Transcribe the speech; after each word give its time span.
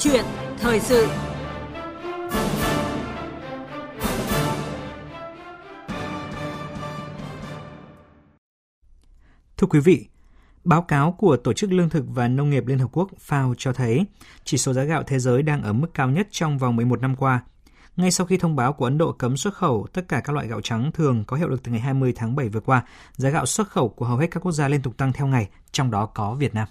chuyện 0.00 0.24
thời 0.58 0.80
sự 0.80 1.08
Thưa 9.56 9.66
quý 9.66 9.80
vị, 9.80 10.06
báo 10.64 10.82
cáo 10.82 11.12
của 11.12 11.36
Tổ 11.36 11.52
chức 11.52 11.72
Lương 11.72 11.88
thực 11.88 12.04
và 12.08 12.28
Nông 12.28 12.50
nghiệp 12.50 12.66
Liên 12.66 12.78
Hợp 12.78 12.88
Quốc 12.92 13.08
FAO 13.28 13.54
cho 13.58 13.72
thấy 13.72 14.06
chỉ 14.44 14.58
số 14.58 14.72
giá 14.72 14.84
gạo 14.84 15.02
thế 15.02 15.18
giới 15.18 15.42
đang 15.42 15.62
ở 15.62 15.72
mức 15.72 15.88
cao 15.94 16.10
nhất 16.10 16.28
trong 16.30 16.58
vòng 16.58 16.76
11 16.76 17.00
năm 17.00 17.16
qua. 17.16 17.40
Ngay 17.96 18.10
sau 18.10 18.26
khi 18.26 18.36
thông 18.36 18.56
báo 18.56 18.72
của 18.72 18.84
Ấn 18.84 18.98
Độ 18.98 19.12
cấm 19.12 19.36
xuất 19.36 19.54
khẩu 19.54 19.86
tất 19.92 20.08
cả 20.08 20.20
các 20.20 20.32
loại 20.32 20.48
gạo 20.48 20.60
trắng 20.60 20.92
thường 20.92 21.24
có 21.26 21.36
hiệu 21.36 21.48
lực 21.48 21.62
từ 21.62 21.72
ngày 21.72 21.80
20 21.80 22.12
tháng 22.16 22.36
7 22.36 22.48
vừa 22.48 22.60
qua, 22.60 22.84
giá 23.12 23.30
gạo 23.30 23.46
xuất 23.46 23.68
khẩu 23.68 23.88
của 23.88 24.04
hầu 24.04 24.16
hết 24.16 24.26
các 24.30 24.40
quốc 24.42 24.52
gia 24.52 24.68
liên 24.68 24.82
tục 24.82 24.96
tăng 24.96 25.12
theo 25.12 25.26
ngày, 25.26 25.48
trong 25.72 25.90
đó 25.90 26.06
có 26.06 26.34
Việt 26.34 26.54
Nam. 26.54 26.68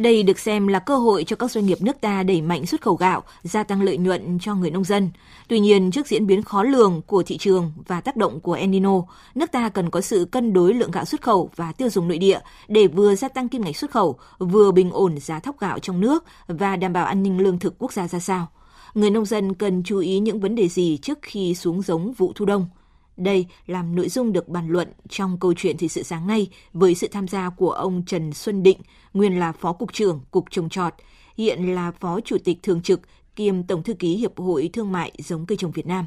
Đây 0.00 0.22
được 0.22 0.38
xem 0.38 0.66
là 0.66 0.78
cơ 0.78 0.96
hội 0.96 1.24
cho 1.24 1.36
các 1.36 1.50
doanh 1.50 1.66
nghiệp 1.66 1.78
nước 1.82 2.00
ta 2.00 2.22
đẩy 2.22 2.42
mạnh 2.42 2.66
xuất 2.66 2.80
khẩu 2.80 2.94
gạo, 2.94 3.22
gia 3.42 3.62
tăng 3.62 3.82
lợi 3.82 3.96
nhuận 3.98 4.38
cho 4.38 4.54
người 4.54 4.70
nông 4.70 4.84
dân. 4.84 5.10
Tuy 5.48 5.60
nhiên, 5.60 5.90
trước 5.90 6.06
diễn 6.06 6.26
biến 6.26 6.42
khó 6.42 6.62
lường 6.62 7.02
của 7.06 7.22
thị 7.22 7.38
trường 7.38 7.72
và 7.86 8.00
tác 8.00 8.16
động 8.16 8.40
của 8.40 8.52
El 8.52 8.68
Nino, 8.68 9.02
nước 9.34 9.52
ta 9.52 9.68
cần 9.68 9.90
có 9.90 10.00
sự 10.00 10.24
cân 10.30 10.52
đối 10.52 10.74
lượng 10.74 10.90
gạo 10.90 11.04
xuất 11.04 11.22
khẩu 11.22 11.50
và 11.56 11.72
tiêu 11.72 11.90
dùng 11.90 12.08
nội 12.08 12.18
địa 12.18 12.40
để 12.68 12.86
vừa 12.86 13.14
gia 13.14 13.28
tăng 13.28 13.48
kim 13.48 13.64
ngạch 13.64 13.76
xuất 13.76 13.90
khẩu, 13.90 14.18
vừa 14.38 14.70
bình 14.70 14.90
ổn 14.90 15.18
giá 15.18 15.40
thóc 15.40 15.60
gạo 15.60 15.78
trong 15.78 16.00
nước 16.00 16.24
và 16.46 16.76
đảm 16.76 16.92
bảo 16.92 17.06
an 17.06 17.22
ninh 17.22 17.38
lương 17.38 17.58
thực 17.58 17.74
quốc 17.78 17.92
gia 17.92 18.08
ra 18.08 18.18
sao. 18.18 18.46
Người 18.94 19.10
nông 19.10 19.24
dân 19.24 19.54
cần 19.54 19.82
chú 19.82 19.98
ý 19.98 20.18
những 20.18 20.40
vấn 20.40 20.54
đề 20.54 20.68
gì 20.68 20.98
trước 21.02 21.18
khi 21.22 21.54
xuống 21.54 21.82
giống 21.82 22.12
vụ 22.12 22.32
thu 22.34 22.44
đông– 22.44 22.68
đây 23.20 23.46
làm 23.66 23.94
nội 23.96 24.08
dung 24.08 24.32
được 24.32 24.48
bàn 24.48 24.68
luận 24.68 24.88
trong 25.08 25.38
câu 25.40 25.54
chuyện 25.54 25.76
thì 25.78 25.88
sự 25.88 26.02
sáng 26.02 26.26
nay 26.26 26.50
với 26.72 26.94
sự 26.94 27.08
tham 27.08 27.28
gia 27.28 27.50
của 27.50 27.70
ông 27.70 28.02
Trần 28.06 28.32
Xuân 28.32 28.62
Định, 28.62 28.78
nguyên 29.12 29.38
là 29.38 29.52
Phó 29.52 29.72
Cục 29.72 29.92
trưởng 29.92 30.20
Cục 30.30 30.44
Trồng 30.50 30.68
Trọt, 30.68 30.94
hiện 31.36 31.74
là 31.74 31.90
Phó 31.90 32.20
Chủ 32.20 32.36
tịch 32.44 32.58
Thường 32.62 32.82
trực 32.82 33.00
kiêm 33.36 33.62
Tổng 33.62 33.82
Thư 33.82 33.94
ký 33.94 34.16
Hiệp 34.16 34.38
hội 34.38 34.70
Thương 34.72 34.92
mại 34.92 35.12
giống 35.18 35.46
cây 35.46 35.58
trồng 35.58 35.70
Việt 35.70 35.86
Nam. 35.86 36.06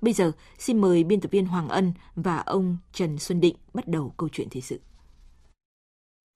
Bây 0.00 0.12
giờ, 0.12 0.32
xin 0.58 0.78
mời 0.80 1.04
biên 1.04 1.20
tập 1.20 1.30
viên 1.30 1.46
Hoàng 1.46 1.68
Ân 1.68 1.92
và 2.16 2.36
ông 2.36 2.76
Trần 2.92 3.18
Xuân 3.18 3.40
Định 3.40 3.56
bắt 3.74 3.88
đầu 3.88 4.14
câu 4.16 4.28
chuyện 4.32 4.48
thời 4.50 4.62
sự. 4.62 4.80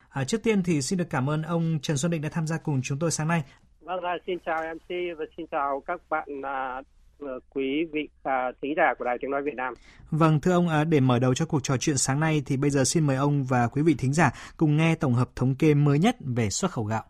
À, 0.08 0.24
trước 0.24 0.42
tiên 0.42 0.62
thì 0.62 0.82
xin 0.82 0.98
được 0.98 1.10
cảm 1.10 1.30
ơn 1.30 1.42
ông 1.42 1.78
Trần 1.82 1.96
Xuân 1.96 2.10
Định 2.10 2.22
đã 2.22 2.28
tham 2.32 2.46
gia 2.46 2.58
cùng 2.58 2.80
chúng 2.82 2.98
tôi 2.98 3.10
sáng 3.10 3.28
nay. 3.28 3.42
Vâng, 3.80 4.00
xin 4.26 4.38
chào 4.46 4.74
MC 4.74 5.18
và 5.18 5.24
xin 5.36 5.46
chào 5.50 5.82
các 5.86 6.00
bạn 6.08 6.28
à, 6.42 6.82
quý 7.50 7.84
vị 7.92 8.08
à, 8.22 8.52
thính 8.62 8.74
giả 8.76 8.94
của 8.98 9.04
Đài 9.04 9.16
Tiếng 9.20 9.30
Nói 9.30 9.42
Việt 9.42 9.54
Nam. 9.54 9.74
Vâng, 10.10 10.40
thưa 10.40 10.52
ông, 10.52 10.68
à, 10.68 10.84
để 10.84 11.00
mở 11.00 11.18
đầu 11.18 11.34
cho 11.34 11.46
cuộc 11.46 11.60
trò 11.62 11.76
chuyện 11.76 11.96
sáng 11.96 12.20
nay 12.20 12.42
thì 12.46 12.56
bây 12.56 12.70
giờ 12.70 12.84
xin 12.84 13.06
mời 13.06 13.16
ông 13.16 13.44
và 13.44 13.68
quý 13.68 13.82
vị 13.82 13.94
thính 13.98 14.12
giả 14.12 14.30
cùng 14.56 14.76
nghe 14.76 14.94
tổng 14.94 15.14
hợp 15.14 15.28
thống 15.36 15.54
kê 15.54 15.74
mới 15.74 15.98
nhất 15.98 16.16
về 16.20 16.50
xuất 16.50 16.70
khẩu 16.70 16.84
gạo. 16.84 17.04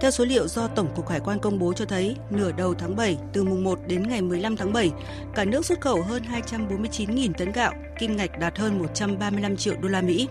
Theo 0.00 0.10
số 0.10 0.24
liệu 0.24 0.48
do 0.48 0.68
Tổng 0.68 0.88
cục 0.96 1.08
Hải 1.08 1.20
quan 1.20 1.38
công 1.38 1.58
bố 1.58 1.72
cho 1.72 1.84
thấy, 1.84 2.16
nửa 2.30 2.52
đầu 2.52 2.74
tháng 2.74 2.96
7, 2.96 3.18
từ 3.32 3.44
mùng 3.44 3.64
1 3.64 3.78
đến 3.88 4.08
ngày 4.08 4.22
15 4.22 4.56
tháng 4.56 4.72
7, 4.72 4.90
cả 5.34 5.44
nước 5.44 5.66
xuất 5.66 5.80
khẩu 5.80 6.02
hơn 6.02 6.22
249.000 6.22 7.32
tấn 7.38 7.52
gạo, 7.52 7.72
kim 7.98 8.16
ngạch 8.16 8.38
đạt 8.38 8.58
hơn 8.58 8.78
135 8.78 9.56
triệu 9.56 9.74
đô 9.82 9.88
la 9.88 10.02
Mỹ. 10.02 10.28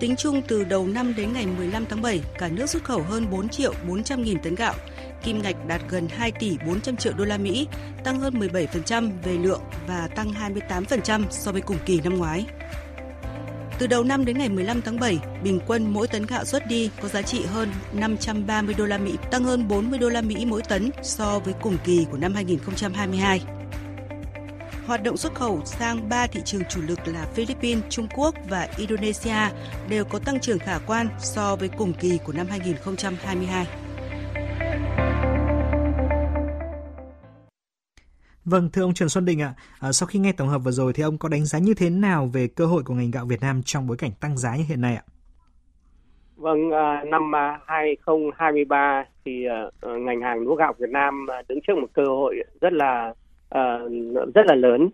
Tính 0.00 0.16
chung 0.16 0.42
từ 0.48 0.64
đầu 0.64 0.86
năm 0.86 1.14
đến 1.16 1.32
ngày 1.32 1.46
15 1.46 1.84
tháng 1.88 2.02
7, 2.02 2.20
cả 2.38 2.48
nước 2.48 2.70
xuất 2.70 2.84
khẩu 2.84 3.02
hơn 3.02 3.30
4 3.30 3.48
triệu 3.48 3.74
400 3.88 4.22
nghìn 4.22 4.42
tấn 4.42 4.54
gạo, 4.54 4.74
kim 5.22 5.42
ngạch 5.42 5.66
đạt 5.66 5.80
gần 5.88 6.08
2 6.08 6.32
tỷ 6.32 6.56
400 6.66 6.96
triệu 6.96 7.12
đô 7.12 7.24
la 7.24 7.38
Mỹ, 7.38 7.68
tăng 8.04 8.20
hơn 8.20 8.40
17% 8.40 9.10
về 9.24 9.32
lượng 9.32 9.60
và 9.86 10.08
tăng 10.16 10.32
28% 10.68 11.24
so 11.30 11.52
với 11.52 11.60
cùng 11.60 11.76
kỳ 11.86 12.00
năm 12.00 12.18
ngoái. 12.18 12.46
Từ 13.78 13.86
đầu 13.86 14.04
năm 14.04 14.24
đến 14.24 14.38
ngày 14.38 14.48
15 14.48 14.82
tháng 14.82 15.00
7, 15.00 15.18
bình 15.42 15.60
quân 15.66 15.92
mỗi 15.92 16.08
tấn 16.08 16.26
gạo 16.26 16.44
xuất 16.44 16.66
đi 16.66 16.90
có 17.02 17.08
giá 17.08 17.22
trị 17.22 17.44
hơn 17.44 17.68
530 17.92 18.74
đô 18.78 18.84
la 18.84 18.98
Mỹ, 18.98 19.12
tăng 19.30 19.44
hơn 19.44 19.68
40 19.68 19.98
đô 19.98 20.08
la 20.08 20.20
Mỹ 20.20 20.44
mỗi 20.46 20.62
tấn 20.62 20.90
so 21.02 21.38
với 21.38 21.54
cùng 21.62 21.76
kỳ 21.84 22.06
của 22.10 22.18
năm 22.18 22.34
2022 22.34 23.59
hoạt 24.90 25.02
động 25.02 25.16
xuất 25.16 25.34
khẩu 25.34 25.60
sang 25.64 26.08
ba 26.08 26.26
thị 26.26 26.40
trường 26.44 26.62
chủ 26.68 26.80
lực 26.88 26.98
là 27.06 27.26
Philippines, 27.34 27.84
Trung 27.88 28.06
Quốc 28.16 28.34
và 28.48 28.68
Indonesia 28.76 29.56
đều 29.90 30.04
có 30.04 30.18
tăng 30.18 30.40
trưởng 30.40 30.58
khả 30.58 30.78
quan 30.86 31.06
so 31.18 31.56
với 31.56 31.68
cùng 31.78 31.92
kỳ 32.00 32.18
của 32.24 32.32
năm 32.32 32.46
2022. 32.50 33.66
Vâng, 38.44 38.70
thưa 38.72 38.82
ông 38.82 38.94
Trần 38.94 39.08
Xuân 39.08 39.24
Đình 39.24 39.42
ạ, 39.42 39.54
à, 39.80 39.92
sau 39.92 40.06
khi 40.06 40.18
nghe 40.18 40.32
tổng 40.32 40.48
hợp 40.48 40.58
vừa 40.58 40.70
rồi 40.70 40.92
thì 40.92 41.02
ông 41.02 41.18
có 41.18 41.28
đánh 41.28 41.44
giá 41.44 41.58
như 41.58 41.74
thế 41.74 41.90
nào 41.90 42.26
về 42.32 42.48
cơ 42.56 42.66
hội 42.66 42.82
của 42.82 42.94
ngành 42.94 43.10
gạo 43.10 43.24
Việt 43.24 43.40
Nam 43.40 43.62
trong 43.62 43.86
bối 43.86 43.96
cảnh 43.96 44.10
tăng 44.20 44.36
giá 44.38 44.56
như 44.56 44.64
hiện 44.68 44.80
nay 44.80 44.96
ạ? 44.96 45.02
Vâng, 46.36 46.70
à, 46.70 47.04
năm 47.06 47.32
2023 47.66 49.04
thì 49.24 49.46
à, 49.46 49.88
ngành 49.98 50.20
hàng 50.20 50.40
lúa 50.40 50.54
gạo 50.54 50.74
Việt 50.78 50.90
Nam 50.90 51.26
đứng 51.48 51.58
trước 51.66 51.74
một 51.80 51.88
cơ 51.92 52.04
hội 52.04 52.34
rất 52.60 52.72
là 52.72 53.14
uh, 53.54 54.34
rất 54.34 54.46
là 54.46 54.54
lớn. 54.54 54.88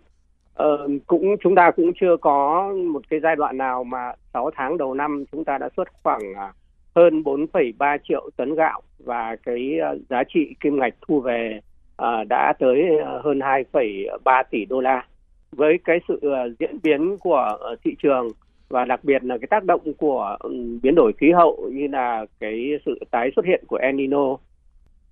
Uh, 0.63 0.91
cũng 1.07 1.35
chúng 1.41 1.55
ta 1.55 1.71
cũng 1.71 1.91
chưa 2.01 2.17
có 2.21 2.73
một 2.93 3.01
cái 3.09 3.19
giai 3.19 3.35
đoạn 3.35 3.57
nào 3.57 3.83
mà 3.83 4.11
6 4.33 4.51
tháng 4.55 4.77
đầu 4.77 4.93
năm 4.93 5.23
chúng 5.31 5.43
ta 5.43 5.57
đã 5.57 5.69
xuất 5.77 5.87
khoảng 6.03 6.31
uh, 6.31 6.55
hơn 6.95 7.21
4,3 7.21 7.97
triệu 8.03 8.29
tấn 8.37 8.55
gạo 8.55 8.81
và 8.99 9.35
cái 9.43 9.79
uh, 9.93 10.01
giá 10.09 10.23
trị 10.33 10.55
kim 10.59 10.79
ngạch 10.79 10.93
thu 11.07 11.19
về 11.19 11.59
uh, 12.01 12.27
đã 12.29 12.53
tới 12.59 12.83
uh, 12.95 13.25
hơn 13.25 13.39
2,3 13.39 14.43
tỷ 14.51 14.65
đô 14.65 14.81
la. 14.81 15.05
Với 15.51 15.79
cái 15.85 15.99
sự 16.07 16.21
uh, 16.27 16.59
diễn 16.59 16.79
biến 16.83 17.17
của 17.17 17.57
uh, 17.73 17.79
thị 17.83 17.95
trường 18.03 18.27
và 18.69 18.85
đặc 18.85 18.99
biệt 19.03 19.23
là 19.23 19.37
cái 19.37 19.47
tác 19.49 19.63
động 19.63 19.93
của 19.97 20.37
biến 20.83 20.95
đổi 20.95 21.11
khí 21.17 21.31
hậu 21.31 21.69
như 21.73 21.87
là 21.87 22.25
cái 22.39 22.79
sự 22.85 22.99
tái 23.11 23.31
xuất 23.35 23.45
hiện 23.45 23.63
của 23.67 23.77
El 23.77 23.95
Nino 23.95 24.37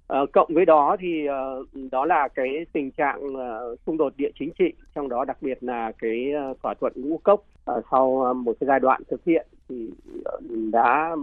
À, 0.08 0.20
cộng 0.34 0.54
với 0.54 0.66
đó 0.66 0.96
thì 1.00 1.28
uh, 1.30 1.92
đó 1.92 2.06
là 2.06 2.28
cái 2.28 2.66
tình 2.74 2.92
trạng 2.92 3.28
uh, 3.28 3.80
xung 3.86 3.98
đột 3.98 4.14
địa 4.18 4.30
chính 4.40 4.52
trị 4.60 4.74
trong 4.96 5.10
đó 5.10 5.26
đặc 5.26 5.38
biệt 5.42 5.64
là 5.64 5.92
cái 5.92 6.32
uh, 6.52 6.58
thỏa 6.64 6.74
thuận 6.74 6.94
ngũ 6.96 7.18
cốc 7.24 7.40
uh, 7.72 7.84
sau 7.92 8.08
uh, 8.08 8.36
một 8.38 8.54
cái 8.60 8.68
giai 8.68 8.80
đoạn 8.80 9.02
thực 9.08 9.26
hiện 9.26 9.48
thì 9.70 9.90
uh, 10.20 10.42
đã 10.72 11.16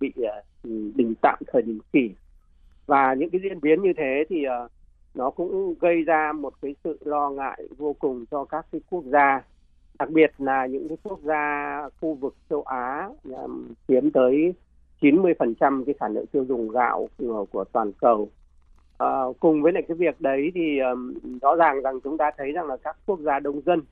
bị 0.00 0.12
uh, 0.20 0.64
đình 0.94 1.14
tạm 1.22 1.38
thời 1.46 1.62
đình 1.62 1.78
chỉ. 1.92 2.10
Và 2.86 3.14
những 3.14 3.30
cái 3.30 3.40
diễn 3.44 3.60
biến 3.60 3.82
như 3.82 3.92
thế 3.96 4.24
thì 4.28 4.44
uh, 4.64 4.70
nó 5.14 5.30
cũng 5.30 5.74
gây 5.80 6.02
ra 6.02 6.32
một 6.32 6.52
cái 6.62 6.74
sự 6.84 6.98
lo 7.04 7.30
ngại 7.30 7.62
vô 7.76 7.92
cùng 7.92 8.24
cho 8.30 8.44
các 8.44 8.66
cái 8.72 8.80
quốc 8.90 9.04
gia 9.04 9.42
đặc 9.98 10.10
biệt 10.10 10.32
là 10.38 10.66
những 10.66 10.88
cái 10.88 10.98
quốc 11.02 11.20
gia 11.22 11.82
khu 12.00 12.14
vực 12.14 12.36
châu 12.50 12.62
Á 12.62 13.08
um, 13.24 13.74
chiếm 13.88 14.10
tới 14.10 14.54
90% 15.04 15.84
cái 15.84 15.94
sản 16.00 16.14
lượng 16.14 16.26
tiêu 16.26 16.44
dùng 16.44 16.68
gạo 16.68 17.08
của, 17.18 17.46
của 17.52 17.64
toàn 17.64 17.92
cầu. 17.92 18.28
À, 18.98 19.22
cùng 19.40 19.62
với 19.62 19.72
lại 19.72 19.82
cái 19.88 19.96
việc 19.96 20.20
đấy 20.20 20.52
thì 20.54 20.78
um, 20.78 21.14
rõ 21.42 21.56
ràng 21.56 21.82
rằng 21.82 22.00
chúng 22.04 22.18
ta 22.18 22.30
thấy 22.38 22.52
rằng 22.52 22.66
là 22.66 22.76
các 22.76 22.96
quốc 23.06 23.20
gia 23.20 23.38
đông 23.38 23.60
dân 23.66 23.82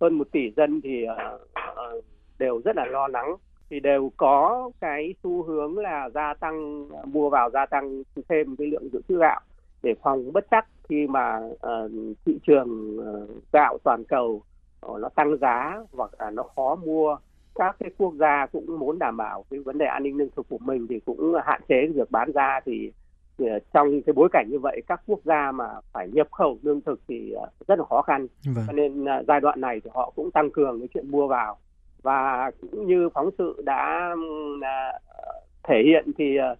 hơn 0.00 0.14
một 0.14 0.28
tỷ 0.32 0.50
dân 0.56 0.80
thì 0.80 1.04
uh, 1.04 1.40
uh, 1.70 2.04
đều 2.38 2.60
rất 2.64 2.76
là 2.76 2.84
lo 2.84 3.08
lắng 3.08 3.36
thì 3.70 3.80
đều 3.80 4.12
có 4.16 4.70
cái 4.80 5.14
xu 5.22 5.42
hướng 5.42 5.78
là 5.78 6.10
gia 6.14 6.34
tăng 6.34 6.88
mua 7.04 7.30
vào 7.30 7.50
gia 7.50 7.66
tăng 7.66 8.02
thêm 8.28 8.56
cái 8.56 8.66
lượng 8.66 8.88
dự 8.92 9.00
trữ 9.08 9.18
gạo 9.18 9.40
để 9.82 9.94
phòng 10.02 10.32
bất 10.32 10.46
chắc 10.50 10.66
khi 10.88 11.06
mà 11.06 11.38
uh, 11.52 11.90
thị 12.26 12.38
trường 12.46 12.98
uh, 12.98 13.30
gạo 13.52 13.78
toàn 13.84 14.04
cầu 14.04 14.42
uh, 14.86 15.00
nó 15.00 15.08
tăng 15.08 15.36
giá 15.36 15.82
hoặc 15.92 16.10
là 16.18 16.30
nó 16.30 16.42
khó 16.42 16.74
mua 16.74 17.16
các 17.58 17.76
cái 17.80 17.90
quốc 17.98 18.14
gia 18.14 18.46
cũng 18.46 18.78
muốn 18.78 18.98
đảm 18.98 19.16
bảo 19.16 19.44
cái 19.50 19.60
vấn 19.60 19.78
đề 19.78 19.86
an 19.86 20.02
ninh 20.02 20.16
lương 20.16 20.30
thực 20.36 20.48
của 20.48 20.58
mình 20.58 20.86
thì 20.86 21.00
cũng 21.04 21.34
hạn 21.44 21.60
chế 21.68 21.86
việc 21.94 22.10
bán 22.10 22.32
ra 22.32 22.60
thì, 22.64 22.92
thì 23.38 23.46
trong 23.74 24.02
cái 24.06 24.12
bối 24.12 24.28
cảnh 24.32 24.46
như 24.50 24.58
vậy 24.58 24.82
các 24.88 25.00
quốc 25.06 25.20
gia 25.24 25.52
mà 25.52 25.68
phải 25.92 26.08
nhập 26.12 26.28
khẩu 26.32 26.58
lương 26.62 26.80
thực 26.80 27.00
thì 27.08 27.30
ờ, 27.30 27.48
rất 27.68 27.78
là 27.78 27.84
khó 27.84 28.02
khăn. 28.02 28.26
Vâng. 28.54 28.64
cho 28.66 28.72
nên 28.72 29.04
ờ, 29.04 29.22
giai 29.28 29.40
đoạn 29.40 29.60
này 29.60 29.80
thì 29.84 29.90
họ 29.94 30.12
cũng 30.16 30.30
tăng 30.30 30.50
cường 30.50 30.80
cái 30.80 30.88
chuyện 30.94 31.10
mua 31.10 31.26
vào. 31.26 31.58
Và 32.02 32.50
cũng 32.60 32.86
như 32.86 33.08
phóng 33.14 33.30
sự 33.38 33.62
đã 33.64 34.14
uh, 34.56 35.02
thể 35.68 35.82
hiện 35.84 36.10
thì 36.18 36.38
uh, 36.40 36.58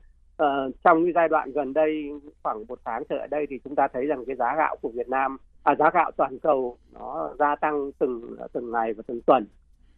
trong 0.85 1.05
cái 1.05 1.13
giai 1.15 1.29
đoạn 1.29 1.53
gần 1.53 1.73
đây 1.73 2.11
khoảng 2.43 2.67
một 2.69 2.79
tháng 2.85 3.03
trở 3.09 3.17
lại 3.17 3.29
đây 3.29 3.47
thì 3.51 3.59
chúng 3.65 3.75
ta 3.75 3.89
thấy 3.89 4.07
rằng 4.07 4.25
cái 4.27 4.37
giá 4.37 4.55
gạo 4.57 4.77
của 4.83 4.89
Việt 4.89 5.09
Nam 5.09 5.37
à, 5.63 5.75
giá 5.79 5.91
gạo 5.95 6.11
toàn 6.17 6.39
cầu 6.39 6.79
nó 6.93 7.31
gia 7.39 7.57
tăng 7.57 7.91
từng 7.99 8.37
từng 8.53 8.73
ngày 8.73 8.93
và 8.93 9.03
từng 9.07 9.21
tuần 9.27 9.47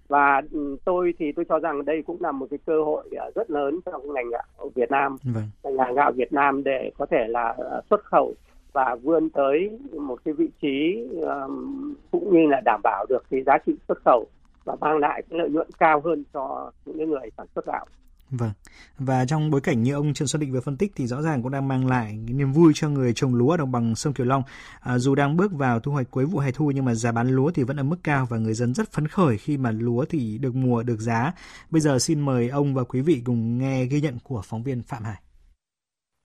và 0.08 0.43
ừ, 0.52 0.76
tôi 0.84 1.14
thì 1.19 1.32
tôi 1.32 1.44
cho 1.49 1.58
rằng 1.58 1.84
đây 1.84 2.02
cũng 2.06 2.16
là 2.20 2.32
một 2.32 2.46
cái 2.50 2.58
cơ 2.66 2.84
hội 2.84 3.08
à, 3.19 3.26
rất 3.34 3.50
lớn 3.50 3.81
trong 3.84 4.14
ngành 4.14 4.31
gạo 4.31 4.70
Việt 4.75 4.90
Nam 4.90 5.16
vâng. 5.25 5.76
ngành 5.76 5.94
gạo 5.94 6.12
Việt 6.12 6.32
Nam 6.32 6.64
để 6.64 6.90
có 6.99 7.06
thể 7.06 7.26
là 7.28 7.55
à, 7.70 7.81
xuất 7.90 8.05
khẩu 8.05 8.34
và 8.72 8.96
vươn 9.02 9.31
tới 9.31 9.78
một 9.93 10.19
cái 10.25 10.34
vị 10.34 10.49
trí 10.62 11.06
um, 11.20 11.94
cũng 12.10 12.34
như 12.34 12.46
là 12.46 12.60
đảm 12.64 12.81
bảo 12.84 13.06
được 13.08 13.25
cái 13.31 13.43
giá 13.43 13.58
trị 13.66 13.72
xuất 13.88 13.99
khẩu 14.05 14.26
và 14.64 14.76
mang 14.81 14.99
lại 14.99 15.22
cái 15.31 15.38
lợi 15.38 15.50
nhuận 15.50 15.69
cao 15.78 16.00
hơn 16.05 16.25
cho 16.32 16.70
những 16.84 17.10
người 17.10 17.31
sản 17.37 17.46
xuất 17.55 17.66
gạo. 17.66 17.87
Vâng. 18.30 18.52
Và 18.98 19.25
trong 19.25 19.50
bối 19.50 19.60
cảnh 19.60 19.82
như 19.82 19.94
ông 19.94 20.14
Trần 20.14 20.28
Xuân 20.28 20.40
Định 20.40 20.52
vừa 20.52 20.60
phân 20.60 20.76
tích 20.76 20.92
thì 20.96 21.06
rõ 21.06 21.22
ràng 21.22 21.42
cũng 21.42 21.52
đang 21.52 21.69
mang 21.69 21.86
lại 21.86 22.12
niềm 22.12 22.52
vui 22.52 22.72
cho 22.75 22.88
người 22.88 23.12
trồng 23.14 23.34
lúa 23.34 23.50
ở 23.50 23.56
đồng 23.56 23.72
bằng 23.72 23.96
sông 23.96 24.12
Kiều 24.12 24.26
Long. 24.26 24.42
À, 24.80 24.98
dù 24.98 25.14
đang 25.14 25.36
bước 25.36 25.52
vào 25.52 25.80
thu 25.80 25.92
hoạch 25.92 26.10
cuối 26.10 26.25
vụ 26.25 26.38
hè 26.38 26.52
thu 26.52 26.70
nhưng 26.70 26.84
mà 26.84 26.94
giá 26.94 27.12
bán 27.12 27.28
lúa 27.28 27.50
thì 27.50 27.62
vẫn 27.62 27.76
ở 27.76 27.82
mức 27.82 27.96
cao 28.02 28.26
và 28.26 28.38
người 28.38 28.54
dân 28.54 28.75
rất 28.75 28.92
phấn 28.92 29.08
khởi 29.08 29.38
khi 29.38 29.56
mà 29.56 29.70
lúa 29.70 30.04
thì 30.04 30.38
được 30.38 30.54
mùa 30.54 30.82
được 30.82 31.00
giá. 31.00 31.32
Bây 31.70 31.80
giờ 31.80 31.98
xin 31.98 32.20
mời 32.20 32.48
ông 32.48 32.75
và 32.75 32.84
quý 32.84 33.00
vị 33.00 33.22
cùng 33.25 33.58
nghe 33.58 33.84
ghi 33.84 34.00
nhận 34.00 34.19
của 34.22 34.42
phóng 34.44 34.62
viên 34.62 34.82
Phạm 34.82 35.04
Hải. 35.04 35.22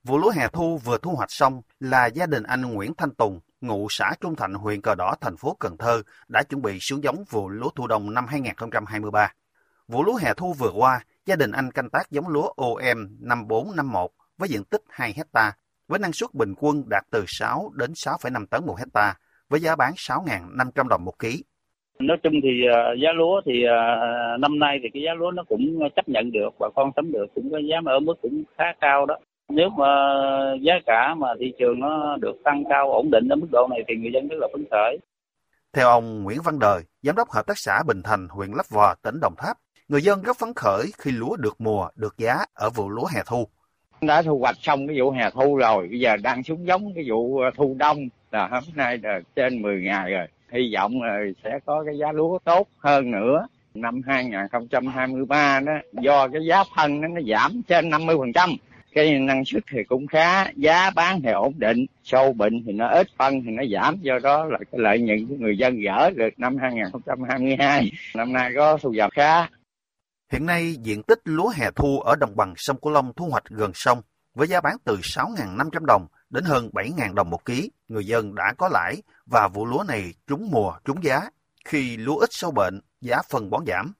Vụ 0.04 0.18
lúa 0.18 0.30
hè 0.30 0.48
thu 0.48 0.78
vừa 0.78 0.98
thu 0.98 1.14
hoạch 1.14 1.30
xong 1.32 1.62
là 1.80 2.06
gia 2.06 2.26
đình 2.26 2.42
anh 2.42 2.62
Nguyễn 2.62 2.94
Thanh 2.94 3.14
Tùng, 3.14 3.40
ngụ 3.60 3.86
xã 3.90 4.14
Trung 4.20 4.36
Thạnh, 4.36 4.54
huyện 4.54 4.80
Cờ 4.80 4.94
Đỏ, 4.94 5.14
thành 5.20 5.36
phố 5.36 5.56
Cần 5.60 5.76
Thơ 5.76 6.02
đã 6.28 6.42
chuẩn 6.42 6.62
bị 6.62 6.78
xuống 6.80 7.04
giống 7.04 7.24
vụ 7.30 7.48
lúa 7.48 7.70
thu 7.76 7.86
đông 7.86 8.14
năm 8.14 8.26
2023. 8.26 9.32
Vụ 9.88 10.02
lúa 10.02 10.16
hè 10.16 10.34
thu 10.34 10.52
vừa 10.52 10.70
qua, 10.74 11.04
gia 11.26 11.36
đình 11.36 11.50
anh 11.52 11.70
canh 11.74 11.90
tác 11.90 12.10
giống 12.10 12.28
lúa 12.28 12.48
OM 12.56 12.98
5451 13.20 14.10
với 14.38 14.48
diện 14.48 14.64
tích 14.70 14.82
2 14.88 15.12
hecta 15.16 15.52
với 15.88 15.98
năng 15.98 16.12
suất 16.12 16.34
bình 16.34 16.54
quân 16.60 16.82
đạt 16.90 17.04
từ 17.10 17.24
6 17.26 17.70
đến 17.74 17.90
6,5 17.90 18.46
tấn 18.50 18.66
một 18.66 18.78
hecta 18.78 19.14
với 19.48 19.60
giá 19.60 19.76
bán 19.76 19.92
6.500 19.92 20.88
đồng 20.88 21.04
một 21.04 21.18
ký. 21.18 21.44
Nói 21.98 22.16
chung 22.22 22.32
thì 22.42 22.66
à, 22.74 22.94
giá 23.02 23.12
lúa 23.12 23.40
thì 23.46 23.64
à, 23.64 23.80
năm 24.40 24.58
nay 24.58 24.78
thì 24.82 24.88
cái 24.94 25.02
giá 25.02 25.14
lúa 25.14 25.30
nó 25.30 25.44
cũng 25.48 25.78
chấp 25.96 26.08
nhận 26.08 26.32
được, 26.32 26.48
bà 26.58 26.68
con 26.74 26.90
sắm 26.96 27.12
được, 27.12 27.26
cũng 27.34 27.50
có 27.50 27.58
giá 27.58 27.80
mà 27.80 27.92
ở 27.92 28.00
mức 28.00 28.14
cũng 28.22 28.42
khá 28.58 28.64
cao 28.80 29.06
đó. 29.06 29.18
Nếu 29.48 29.68
mà 29.70 29.86
giá 30.60 30.74
cả 30.86 31.14
mà 31.14 31.28
thị 31.40 31.52
trường 31.58 31.80
nó 31.80 32.16
được 32.16 32.36
tăng 32.44 32.64
cao 32.68 32.92
ổn 32.92 33.10
định 33.10 33.28
ở 33.28 33.36
mức 33.36 33.46
độ 33.52 33.68
này 33.70 33.84
thì 33.88 33.96
người 33.96 34.12
dân 34.12 34.28
rất 34.28 34.36
là 34.40 34.48
phấn 34.52 34.64
khởi. 34.70 34.98
Theo 35.74 35.88
ông 35.88 36.22
Nguyễn 36.22 36.42
Văn 36.42 36.58
Đời, 36.58 36.82
Giám 37.02 37.16
đốc 37.16 37.30
Hợp 37.30 37.46
tác 37.46 37.58
xã 37.58 37.82
Bình 37.82 38.02
Thành, 38.02 38.28
huyện 38.28 38.50
Lấp 38.56 38.66
Vò, 38.70 38.94
tỉnh 39.02 39.20
Đồng 39.20 39.34
Tháp, 39.38 39.58
người 39.88 40.02
dân 40.02 40.22
rất 40.22 40.36
phấn 40.38 40.54
khởi 40.56 40.86
khi 40.98 41.10
lúa 41.10 41.36
được 41.36 41.60
mùa, 41.60 41.88
được 41.96 42.18
giá 42.18 42.44
ở 42.54 42.70
vụ 42.70 42.88
lúa 42.88 43.06
hè 43.14 43.22
thu. 43.26 43.48
Đã 44.00 44.22
thu 44.22 44.38
hoạch 44.38 44.56
xong 44.60 44.86
cái 44.86 45.00
vụ 45.00 45.10
hè 45.10 45.30
thu 45.30 45.56
rồi, 45.56 45.88
bây 45.88 46.00
giờ 46.00 46.16
đang 46.16 46.42
xuống 46.42 46.66
giống 46.66 46.94
cái 46.94 47.04
vụ 47.08 47.38
ờ, 47.38 47.50
thu 47.56 47.76
đông 47.78 48.08
là 48.30 48.48
hôm 48.48 48.62
nay 48.74 48.98
là 49.02 49.20
trên 49.36 49.62
10 49.62 49.80
ngày 49.80 50.10
rồi. 50.10 50.26
Hy 50.52 50.74
vọng 50.74 51.02
là 51.02 51.18
sẽ 51.44 51.58
có 51.66 51.84
cái 51.86 51.98
giá 51.98 52.12
lúa 52.12 52.38
tốt 52.44 52.68
hơn 52.78 53.10
nữa. 53.10 53.46
Năm 53.74 54.02
2023 54.06 55.60
đó, 55.60 55.72
do 55.92 56.28
cái 56.28 56.46
giá 56.46 56.64
phân 56.76 57.00
nó, 57.00 57.08
nó 57.08 57.20
giảm 57.28 57.62
trên 57.68 57.90
50%. 57.90 58.56
Cái 58.94 59.18
năng 59.18 59.44
suất 59.44 59.62
thì 59.70 59.84
cũng 59.84 60.06
khá, 60.06 60.50
giá 60.56 60.90
bán 60.90 61.22
thì 61.22 61.30
ổn 61.30 61.54
định, 61.56 61.86
sâu 62.04 62.32
bệnh 62.32 62.64
thì 62.66 62.72
nó 62.72 62.88
ít, 62.88 63.06
phân 63.18 63.42
thì 63.42 63.50
nó 63.50 63.62
giảm, 63.72 63.96
do 64.00 64.18
đó 64.22 64.44
là 64.44 64.58
cái 64.58 64.80
lợi 64.80 65.00
nhuận 65.00 65.26
của 65.26 65.34
người 65.38 65.58
dân 65.58 65.80
gỡ 65.80 66.10
được 66.10 66.30
năm 66.36 66.56
2022. 66.56 67.92
Năm 68.14 68.32
nay 68.32 68.52
có 68.56 68.78
thu 68.82 68.90
nhập 68.90 69.10
khá, 69.14 69.48
Hiện 70.32 70.46
nay, 70.46 70.76
diện 70.82 71.02
tích 71.02 71.20
lúa 71.24 71.48
hè 71.48 71.70
thu 71.76 72.00
ở 72.00 72.16
đồng 72.16 72.36
bằng 72.36 72.54
sông 72.56 72.76
Cửu 72.80 72.92
Long 72.92 73.12
thu 73.16 73.28
hoạch 73.30 73.44
gần 73.44 73.70
sông 73.74 74.02
với 74.34 74.48
giá 74.48 74.60
bán 74.60 74.76
từ 74.84 74.96
6.500 74.96 75.84
đồng 75.84 76.06
đến 76.30 76.44
hơn 76.44 76.70
7.000 76.72 77.14
đồng 77.14 77.30
một 77.30 77.44
ký. 77.44 77.70
Người 77.88 78.06
dân 78.06 78.34
đã 78.34 78.54
có 78.58 78.68
lãi 78.68 79.02
và 79.26 79.48
vụ 79.48 79.66
lúa 79.66 79.84
này 79.88 80.14
trúng 80.26 80.50
mùa, 80.50 80.72
trúng 80.84 81.04
giá. 81.04 81.20
Khi 81.64 81.96
lúa 81.96 82.16
ít 82.16 82.28
sâu 82.32 82.50
bệnh, 82.50 82.80
giá 83.00 83.22
phân 83.30 83.50
bón 83.50 83.64
giảm. 83.66 83.92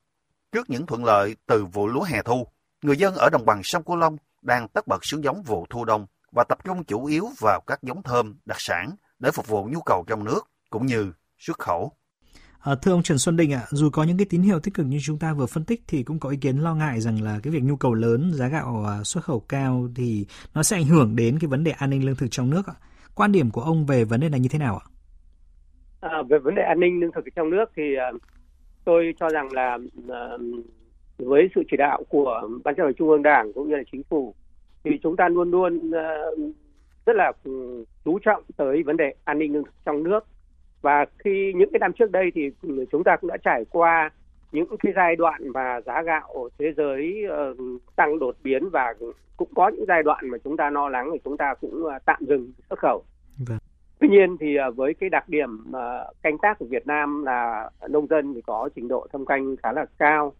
Trước 0.53 0.71
những 0.71 0.87
thuận 0.87 1.05
lợi 1.05 1.37
từ 1.47 1.65
vụ 1.65 1.89
lúa 1.89 2.03
hè 2.03 2.23
thu, 2.23 2.47
người 2.83 2.97
dân 2.97 3.15
ở 3.15 3.29
đồng 3.33 3.47
bằng 3.47 3.61
sông 3.65 3.83
Cửu 3.83 3.97
Long 3.97 4.17
đang 4.45 4.69
tất 4.69 4.87
bật 4.87 4.99
xuống 5.05 5.25
giống 5.25 5.43
vụ 5.43 5.67
thu 5.71 5.85
đông 5.85 6.07
và 6.33 6.45
tập 6.45 6.59
trung 6.65 6.85
chủ 6.85 7.05
yếu 7.05 7.25
vào 7.41 7.61
các 7.67 7.83
giống 7.83 8.03
thơm, 8.03 8.37
đặc 8.45 8.57
sản 8.61 8.91
để 9.19 9.31
phục 9.31 9.49
vụ 9.49 9.69
nhu 9.73 9.81
cầu 9.81 10.05
trong 10.07 10.25
nước 10.25 10.41
cũng 10.71 10.87
như 10.87 11.13
xuất 11.39 11.59
khẩu. 11.59 11.93
À, 12.61 12.75
thưa 12.83 12.93
ông 12.93 13.03
Trần 13.03 13.19
Xuân 13.19 13.37
Đình 13.37 13.53
ạ, 13.53 13.63
dù 13.71 13.91
có 13.91 14.03
những 14.03 14.19
cái 14.19 14.27
tín 14.31 14.43
hiệu 14.43 14.61
tích 14.61 14.75
cực 14.75 14.87
như 14.87 14.99
chúng 15.03 15.19
ta 15.19 15.33
vừa 15.33 15.47
phân 15.47 15.65
tích 15.65 15.83
thì 15.89 16.03
cũng 16.03 16.19
có 16.19 16.29
ý 16.29 16.37
kiến 16.37 16.59
lo 16.59 16.75
ngại 16.75 17.01
rằng 17.01 17.23
là 17.23 17.41
cái 17.43 17.53
việc 17.53 17.63
nhu 17.63 17.77
cầu 17.77 17.95
lớn, 17.95 18.31
giá 18.33 18.49
gạo 18.49 18.85
à, 18.89 19.03
xuất 19.05 19.25
khẩu 19.25 19.41
cao 19.41 19.89
thì 19.97 20.27
nó 20.55 20.63
sẽ 20.63 20.77
ảnh 20.77 20.87
hưởng 20.87 21.17
đến 21.17 21.39
cái 21.39 21.49
vấn 21.49 21.65
đề 21.65 21.71
an 21.71 21.91
ninh 21.91 22.07
lương 22.07 22.17
thực 22.17 22.27
trong 22.31 22.51
nước 22.51 22.67
ạ. 22.67 22.75
Quan 23.15 23.33
điểm 23.33 23.51
của 23.51 23.61
ông 23.61 23.87
về 23.87 24.05
vấn 24.05 24.21
đề 24.21 24.29
này 24.29 24.41
như 24.41 24.49
thế 24.49 24.59
nào 24.59 24.79
ạ? 24.79 24.87
À, 26.01 26.23
về 26.29 26.39
vấn 26.39 26.55
đề 26.55 26.63
an 26.63 26.81
ninh 26.81 27.01
lương 27.01 27.11
thực 27.15 27.25
trong 27.37 27.51
nước 27.51 27.65
thì 27.77 27.83
uh, 28.15 28.23
tôi 28.85 29.15
cho 29.21 29.29
rằng 29.29 29.53
là 29.53 29.79
uh, 29.99 30.41
với 31.19 31.51
sự 31.55 31.63
chỉ 31.71 31.77
đạo 31.77 32.03
của 32.09 32.49
ban 32.65 32.75
chấp 32.75 32.85
hành 32.85 32.95
trung 32.95 33.09
ương 33.09 33.23
đảng 33.23 33.53
cũng 33.53 33.69
như 33.69 33.77
là 33.77 33.83
chính 33.93 34.03
phủ 34.03 34.35
thì 34.85 34.91
chúng 35.03 35.17
ta 35.17 35.29
luôn 35.29 35.51
luôn 35.51 35.77
uh, 35.77 36.39
rất 37.07 37.17
là 37.17 37.33
chú 38.05 38.19
trọng 38.19 38.43
tới 38.57 38.83
vấn 38.83 38.97
đề 38.97 39.15
an 39.25 39.39
ninh 39.39 39.53
lương 39.53 39.65
thực 39.65 39.75
trong 39.85 40.03
nước 40.03 40.27
và 40.83 41.07
khi 41.19 41.53
những 41.57 41.71
cái 41.73 41.79
năm 41.79 41.93
trước 41.93 42.11
đây 42.11 42.33
thì 42.35 42.51
chúng 42.93 43.05
ta 43.05 43.17
cũng 43.17 43.31
đã 43.31 43.37
trải 43.37 43.65
qua 43.71 44.11
những 44.53 44.67
cái 44.83 44.93
giai 44.97 45.17
đoạn 45.17 45.49
mà 45.49 45.81
giá 45.81 46.03
gạo 46.03 46.49
thế 46.59 46.73
giới 46.77 47.25
uh, 47.51 47.59
tăng 47.97 48.19
đột 48.19 48.37
biến 48.43 48.69
và 48.73 48.95
cũng 49.37 49.49
có 49.55 49.69
những 49.69 49.85
giai 49.89 50.03
đoạn 50.03 50.29
mà 50.29 50.39
chúng 50.45 50.57
ta 50.57 50.71
lo 50.71 50.89
lắng 50.89 51.11
thì 51.13 51.19
chúng 51.25 51.37
ta 51.37 51.55
cũng 51.61 51.83
uh, 51.85 51.93
tạm 52.05 52.25
dừng 52.25 52.53
xuất 52.71 52.79
khẩu. 52.79 53.03
Vâng. 53.49 53.59
Tuy 53.99 54.09
nhiên 54.09 54.37
thì 54.41 54.57
với 54.77 54.95
cái 54.95 55.11
đặc 55.11 55.29
điểm 55.29 55.73
canh 56.23 56.39
tác 56.39 56.59
của 56.59 56.65
Việt 56.65 56.87
Nam 56.87 57.25
là 57.25 57.71
nông 57.89 58.07
dân 58.07 58.35
thì 58.35 58.41
có 58.41 58.69
trình 58.77 58.89
độ 58.89 59.07
thâm 59.13 59.27
canh 59.27 59.57
khá 59.57 59.73
là 59.73 59.87
cao 59.99 60.33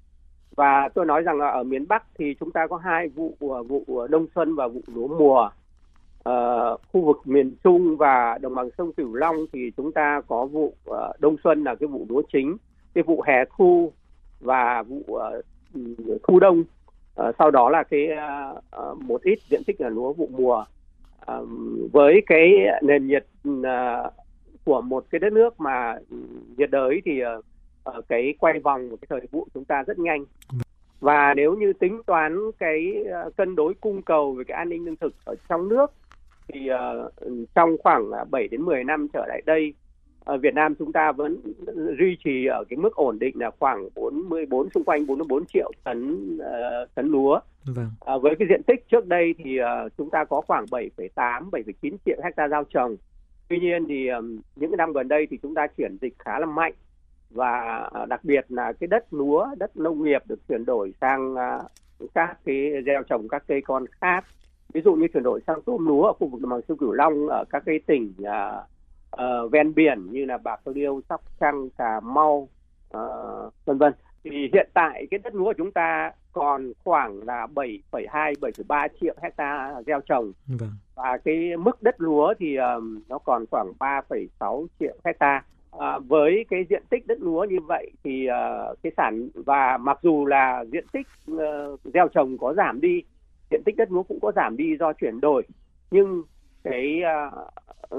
và 0.57 0.89
tôi 0.95 1.07
nói 1.07 1.23
rằng 1.23 1.39
là 1.39 1.49
ở 1.49 1.63
miền 1.63 1.89
Bắc 1.89 2.05
thì 2.19 2.35
chúng 2.41 2.51
ta 2.51 2.67
có 2.67 2.77
hai 2.77 3.09
vụ 3.09 3.35
à, 3.41 3.63
vụ 3.69 3.85
à, 3.87 4.07
đông 4.11 4.27
xuân 4.35 4.55
và 4.55 4.69
vụ 4.69 4.81
lúa 4.95 5.09
mùa 5.09 5.51
uh, 6.29 6.81
khu 6.93 7.01
vực 7.01 7.21
miền 7.25 7.55
Trung 7.65 7.97
và 7.97 8.39
đồng 8.41 8.55
bằng 8.55 8.69
sông 8.79 8.93
Cửu 8.93 9.15
Long 9.15 9.37
thì 9.53 9.71
chúng 9.77 9.93
ta 9.93 10.21
có 10.29 10.47
vụ 10.47 10.75
uh, 10.91 10.97
đông 11.21 11.37
xuân 11.45 11.65
là 11.65 11.75
cái 11.75 11.87
vụ 11.87 12.07
lúa 12.09 12.23
chính, 12.33 12.57
cái 12.95 13.05
vụ 13.05 13.23
hè 13.27 13.45
thu 13.57 13.93
và 14.41 14.83
vụ 14.83 15.03
uh, 15.09 15.45
thu 16.23 16.39
đông. 16.39 16.65
Uh, 17.21 17.35
sau 17.39 17.51
đó 17.51 17.71
là 17.71 17.83
cái 17.83 18.09
uh, 18.91 19.03
một 19.03 19.23
ít 19.23 19.39
diện 19.49 19.63
tích 19.67 19.81
là 19.81 19.89
lúa 19.89 20.13
vụ 20.13 20.29
mùa. 20.33 20.65
Uh, 21.33 21.49
với 21.93 22.23
cái 22.27 22.53
nền 22.83 23.07
nhiệt 23.07 23.27
uh, 23.49 23.65
của 24.65 24.81
một 24.81 25.05
cái 25.11 25.19
đất 25.19 25.33
nước 25.33 25.61
mà 25.61 25.95
nhiệt 26.57 26.71
đới 26.71 27.03
thì 27.05 27.23
uh, 27.39 27.45
cái 28.09 28.35
quay 28.39 28.61
vòng 28.61 28.91
của 28.91 28.97
cái 28.97 29.07
thời 29.11 29.29
vụ 29.31 29.47
chúng 29.55 29.65
ta 29.65 29.83
rất 29.83 29.99
nhanh 29.99 30.25
và 31.01 31.35
nếu 31.35 31.55
như 31.55 31.73
tính 31.73 32.03
toán 32.07 32.39
cái 32.59 33.05
cân 33.37 33.57
đối 33.57 33.75
cung 33.75 34.03
cầu 34.03 34.33
về 34.33 34.45
cái 34.45 34.59
an 34.59 34.69
ninh 34.69 34.85
lương 34.85 34.97
thực 34.97 35.15
ở 35.25 35.35
trong 35.49 35.69
nước 35.69 35.93
thì 36.49 36.69
uh, 36.71 37.13
trong 37.55 37.77
khoảng 37.79 38.11
7 38.31 38.49
đến 38.49 38.63
10 38.63 38.85
năm 38.85 39.09
trở 39.13 39.27
lại 39.29 39.43
đây 39.47 39.75
ở 40.25 40.37
Việt 40.37 40.55
Nam 40.55 40.75
chúng 40.75 40.93
ta 40.93 41.13
vẫn 41.13 41.37
duy 41.99 42.17
trì 42.25 42.47
ở 42.47 42.65
cái 42.69 42.77
mức 42.77 42.95
ổn 42.95 43.19
định 43.19 43.39
là 43.39 43.51
khoảng 43.59 43.89
44 43.95 44.71
xung 44.71 44.85
quanh 44.85 45.07
44 45.07 45.45
triệu 45.47 45.73
tấn 45.85 46.31
uh, 46.37 46.95
tấn 46.95 47.09
lúa. 47.09 47.41
Vâng. 47.65 47.91
Uh, 48.15 48.23
với 48.23 48.35
cái 48.39 48.49
diện 48.49 48.63
tích 48.63 48.89
trước 48.89 49.07
đây 49.07 49.35
thì 49.39 49.61
uh, 49.61 49.93
chúng 49.99 50.11
ta 50.11 50.25
có 50.25 50.41
khoảng 50.41 50.65
7,8 50.65 51.51
7,9 51.51 51.97
triệu 52.05 52.17
hecta 52.25 52.49
giao 52.49 52.65
trồng. 52.65 52.97
Tuy 53.49 53.59
nhiên 53.59 53.85
thì 53.89 54.09
um, 54.09 54.41
những 54.57 54.71
cái 54.71 54.77
năm 54.77 54.93
gần 54.93 55.09
đây 55.09 55.27
thì 55.31 55.39
chúng 55.43 55.55
ta 55.55 55.67
chuyển 55.67 55.97
dịch 56.01 56.15
khá 56.19 56.39
là 56.39 56.47
mạnh 56.47 56.73
và 57.35 57.85
uh, 58.03 58.09
đặc 58.09 58.25
biệt 58.25 58.45
là 58.49 58.73
cái 58.73 58.87
đất 58.87 59.05
lúa, 59.11 59.47
đất 59.59 59.77
nông 59.77 60.03
nghiệp 60.03 60.23
được 60.27 60.49
chuyển 60.49 60.65
đổi 60.65 60.95
sang 61.01 61.35
uh, 61.35 62.11
các 62.15 62.39
cái 62.45 62.73
gieo 62.87 63.03
trồng 63.03 63.29
các 63.29 63.43
cây 63.47 63.61
con 63.61 63.85
khác. 64.01 64.25
Ví 64.73 64.81
dụ 64.85 64.95
như 64.95 65.07
chuyển 65.13 65.23
đổi 65.23 65.41
sang 65.47 65.63
tôm 65.63 65.87
lúa 65.87 66.07
ở 66.07 66.13
khu 66.13 66.29
vực 66.29 66.41
đồng 66.41 66.51
bằng 66.51 66.61
sông 66.69 66.79
cửu 66.79 66.93
long 66.93 67.29
ở 67.29 67.45
các 67.51 67.63
cái 67.67 67.79
tỉnh 67.87 68.13
uh, 68.21 68.65
uh, 69.17 69.53
ven 69.53 69.75
biển 69.75 70.13
như 70.13 70.25
là 70.25 70.39
bạc 70.39 70.61
liêu 70.69 71.01
sóc 71.09 71.21
trăng 71.41 71.69
cà 71.79 72.01
mau 72.01 72.49
uh, 72.97 73.53
vân 73.65 73.79
vân. 73.79 73.93
Thì 74.25 74.51
hiện 74.53 74.71
tại 74.75 75.07
cái 75.11 75.19
đất 75.25 75.35
lúa 75.35 75.45
của 75.45 75.55
chúng 75.57 75.73
ta 75.73 76.13
còn 76.33 76.73
khoảng 76.85 77.23
là 77.23 77.47
7,2 77.55 78.35
7,3 78.41 78.89
triệu 79.01 79.15
hecta 79.23 79.75
gieo 79.87 80.01
trồng. 80.01 80.33
Vâng. 80.47 80.71
và 80.95 81.19
cái 81.25 81.57
mức 81.57 81.83
đất 81.83 81.95
lúa 81.99 82.35
thì 82.39 82.57
um, 82.57 83.03
nó 83.09 83.19
còn 83.19 83.45
khoảng 83.51 83.73
3,6 83.79 84.67
triệu 84.79 84.95
hecta 85.05 85.43
à, 85.79 85.99
với 85.99 86.45
cái 86.51 86.65
diện 86.71 86.83
tích 86.91 87.07
đất 87.07 87.19
lúa 87.21 87.45
như 87.45 87.57
vậy 87.67 87.91
thì 88.05 88.29
uh, 88.29 88.79
cái 88.83 88.93
sản 88.97 89.29
và 89.35 89.77
mặc 89.77 89.99
dù 90.03 90.27
là 90.27 90.65
diện 90.73 90.85
tích 90.93 91.07
uh, 91.33 91.81
gieo 91.95 92.09
trồng 92.09 92.39
có 92.39 92.55
giảm 92.55 92.81
đi 92.81 93.03
diện 93.51 93.63
tích 93.65 93.77
đất 93.77 93.93
lúa 93.93 94.03
cũng 94.03 94.21
có 94.21 94.33
giảm 94.37 94.57
đi 94.57 94.77
do 94.77 94.93
chuyển 94.93 95.21
đổi 95.21 95.43
nhưng 95.91 96.23
cái 96.65 97.03
uh, 97.91 97.99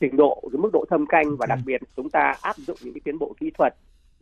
trình 0.00 0.16
độ 0.16 0.48
cái 0.52 0.58
mức 0.58 0.70
độ 0.72 0.84
thâm 0.90 1.06
canh 1.06 1.36
và 1.36 1.46
đặc 1.46 1.58
biệt 1.66 1.80
chúng 1.96 2.10
ta 2.10 2.34
áp 2.42 2.56
dụng 2.56 2.76
những 2.82 2.94
cái 2.94 3.00
tiến 3.04 3.18
bộ 3.18 3.34
kỹ 3.40 3.50
thuật 3.58 3.74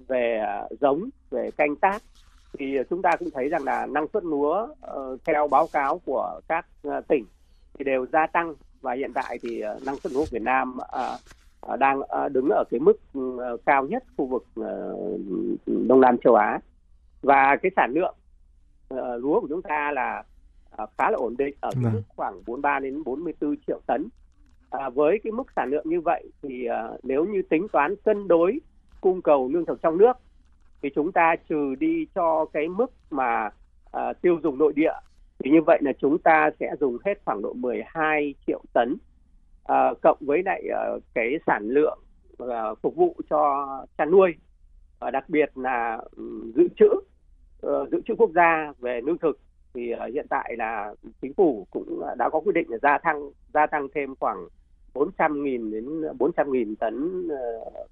về 0.08 0.42
uh, 0.64 0.80
giống 0.80 1.08
về 1.30 1.50
canh 1.56 1.76
tác 1.76 2.02
thì 2.58 2.76
chúng 2.90 3.02
ta 3.02 3.11
cũng 3.18 3.30
thấy 3.30 3.49
rằng 3.49 3.64
là 3.64 3.87
năng 3.87 4.06
suất 4.12 4.25
lúa 4.25 4.66
uh, 4.66 5.20
theo 5.25 5.49
báo 5.49 5.66
cáo 5.73 5.99
của 5.99 6.40
các 6.49 6.66
uh, 6.88 7.08
tỉnh 7.08 7.25
thì 7.78 7.85
đều 7.85 8.06
gia 8.12 8.26
tăng 8.26 8.54
và 8.80 8.92
hiện 8.92 9.12
tại 9.12 9.38
thì 9.42 9.62
uh, 9.76 9.82
năng 9.82 9.96
suất 9.96 10.12
lúa 10.12 10.25
Việt 10.30 10.42
Nam 10.42 10.76
uh, 10.76 11.14
uh, 11.14 11.20
đang 11.78 12.00
uh, 12.00 12.32
đứng 12.32 12.49
ở 12.49 12.64
cái 12.70 12.80
mức 12.80 13.00
uh, 13.18 13.61
cao 13.66 13.87
nhất 13.87 14.04
khu 14.16 14.26
vực 14.26 14.44
Đông 15.66 16.00
Nam 16.00 16.16
châu 16.25 16.35
Á 16.35 16.58
và 17.23 17.56
cái 17.62 17.70
sản 17.76 17.92
lượng 17.94 18.14
lúa 19.18 19.40
của 19.40 19.49
chúng 19.49 19.62
ta 19.62 19.92
là 19.92 20.23
khá 20.99 21.11
là 21.11 21.16
ổn 21.16 21.37
định 21.37 21.54
ở 21.61 21.70
vâng. 21.75 21.92
mức 21.92 22.02
khoảng 22.16 22.42
43 22.46 22.78
đến 22.78 23.04
44 23.04 23.56
triệu 23.66 23.80
tấn. 23.87 24.08
À, 24.70 24.88
với 24.88 25.20
cái 25.25 25.32
mức 25.32 25.52
sản 25.56 25.70
lượng 25.70 25.88
như 25.88 26.00
vậy 26.00 26.30
thì 26.42 26.68
nếu 27.02 27.25
như 27.25 27.42
tính 27.42 27.66
toán 27.73 27.96
cân 28.04 28.28
đối 28.28 28.61
cung 29.00 29.23
cầu 29.23 29.50
lương 29.52 29.66
thực 29.66 29.82
trong 29.82 29.99
nước 29.99 30.12
thì 30.82 30.90
chúng 30.94 31.12
ta 31.12 31.37
trừ 31.49 31.75
đi 31.75 32.06
cho 32.14 32.44
cái 32.52 32.68
mức 32.68 32.92
mà 33.11 33.50
tiêu 34.23 34.38
dùng 34.42 34.58
nội 34.58 34.73
địa 34.76 34.92
thì 35.38 35.50
như 35.50 35.62
vậy 35.66 35.78
là 35.82 35.92
chúng 36.00 36.18
ta 36.18 36.50
sẽ 36.61 36.70
dùng 36.80 36.99
hết 37.04 37.14
khoảng 37.25 37.42
độ 37.42 37.52
12 37.52 38.35
triệu 38.46 38.61
tấn 38.73 38.96
uh, 39.73 40.00
cộng 40.02 40.18
với 40.20 40.42
lại 40.42 40.62
uh, 40.96 41.02
cái 41.14 41.38
sản 41.46 41.68
lượng 41.68 41.99
uh, 42.42 42.78
phục 42.82 42.96
vụ 42.96 43.16
cho 43.30 43.66
chăn 43.99 44.11
nuôi 44.11 44.35
uh, 45.06 45.12
đặc 45.12 45.25
biệt 45.28 45.50
là 45.54 46.00
dự 46.54 46.68
trữ 46.76 46.88
uh, 47.66 47.90
dự 47.90 48.00
trữ 48.06 48.14
quốc 48.18 48.30
gia 48.35 48.73
về 48.78 49.00
lương 49.04 49.18
thực 49.18 49.38
thì 49.75 49.92
uh, 49.94 50.14
hiện 50.14 50.26
tại 50.30 50.54
là 50.58 50.94
chính 51.23 51.35
phủ 51.35 51.66
cũng 51.70 52.02
đã 52.18 52.28
có 52.28 52.40
quyết 52.40 52.54
định 52.54 52.70
là 52.70 52.78
gia 52.82 52.99
tăng 52.99 53.30
gia 53.54 53.66
tăng 53.66 53.88
thêm 53.94 54.14
khoảng 54.16 54.49
400.000 54.94 55.70
đến 55.73 55.85
400.000 56.18 56.75
tấn 56.78 57.28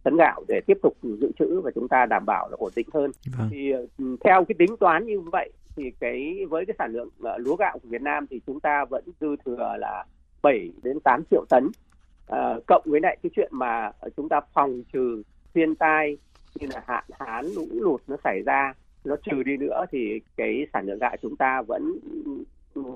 tấn 0.02 0.16
gạo 0.16 0.44
để 0.48 0.60
tiếp 0.66 0.78
tục 0.82 0.96
dự 1.02 1.32
trữ 1.38 1.60
và 1.60 1.70
chúng 1.74 1.88
ta 1.88 2.06
đảm 2.06 2.26
bảo 2.26 2.48
là 2.50 2.56
ổn 2.58 2.72
định 2.76 2.88
hơn. 2.94 3.10
Vâng. 3.38 3.48
Thì 3.50 3.72
theo 4.24 4.44
cái 4.44 4.54
tính 4.58 4.76
toán 4.80 5.06
như 5.06 5.20
vậy 5.20 5.52
thì 5.76 5.90
cái 6.00 6.46
với 6.50 6.66
cái 6.66 6.74
sản 6.78 6.92
lượng 6.92 7.08
uh, 7.08 7.28
lúa 7.38 7.56
gạo 7.56 7.78
của 7.82 7.88
Việt 7.88 8.02
Nam 8.02 8.26
thì 8.30 8.40
chúng 8.46 8.60
ta 8.60 8.84
vẫn 8.84 9.04
dư 9.20 9.36
thừa 9.44 9.76
là 9.78 10.04
7 10.44 10.70
đến 10.82 11.00
8 11.00 11.22
triệu 11.30 11.44
tấn. 11.48 11.70
À, 12.26 12.54
cộng 12.66 12.82
với 12.86 13.00
lại 13.00 13.16
cái 13.22 13.30
chuyện 13.36 13.48
mà 13.52 13.90
chúng 14.16 14.28
ta 14.28 14.40
phòng 14.54 14.82
trừ 14.92 15.22
thiên 15.54 15.74
tai 15.74 16.18
như 16.54 16.66
là 16.74 16.82
hạn 16.86 17.04
hán 17.20 17.46
lũ 17.56 17.66
lụt 17.70 18.00
nó 18.06 18.16
xảy 18.24 18.42
ra 18.46 18.74
nó 19.04 19.16
trừ 19.16 19.42
đi 19.42 19.56
nữa 19.56 19.84
thì 19.90 20.20
cái 20.36 20.66
sản 20.72 20.86
lượng 20.86 20.98
gạo 20.98 21.16
chúng 21.22 21.36
ta 21.36 21.62
vẫn 21.62 21.98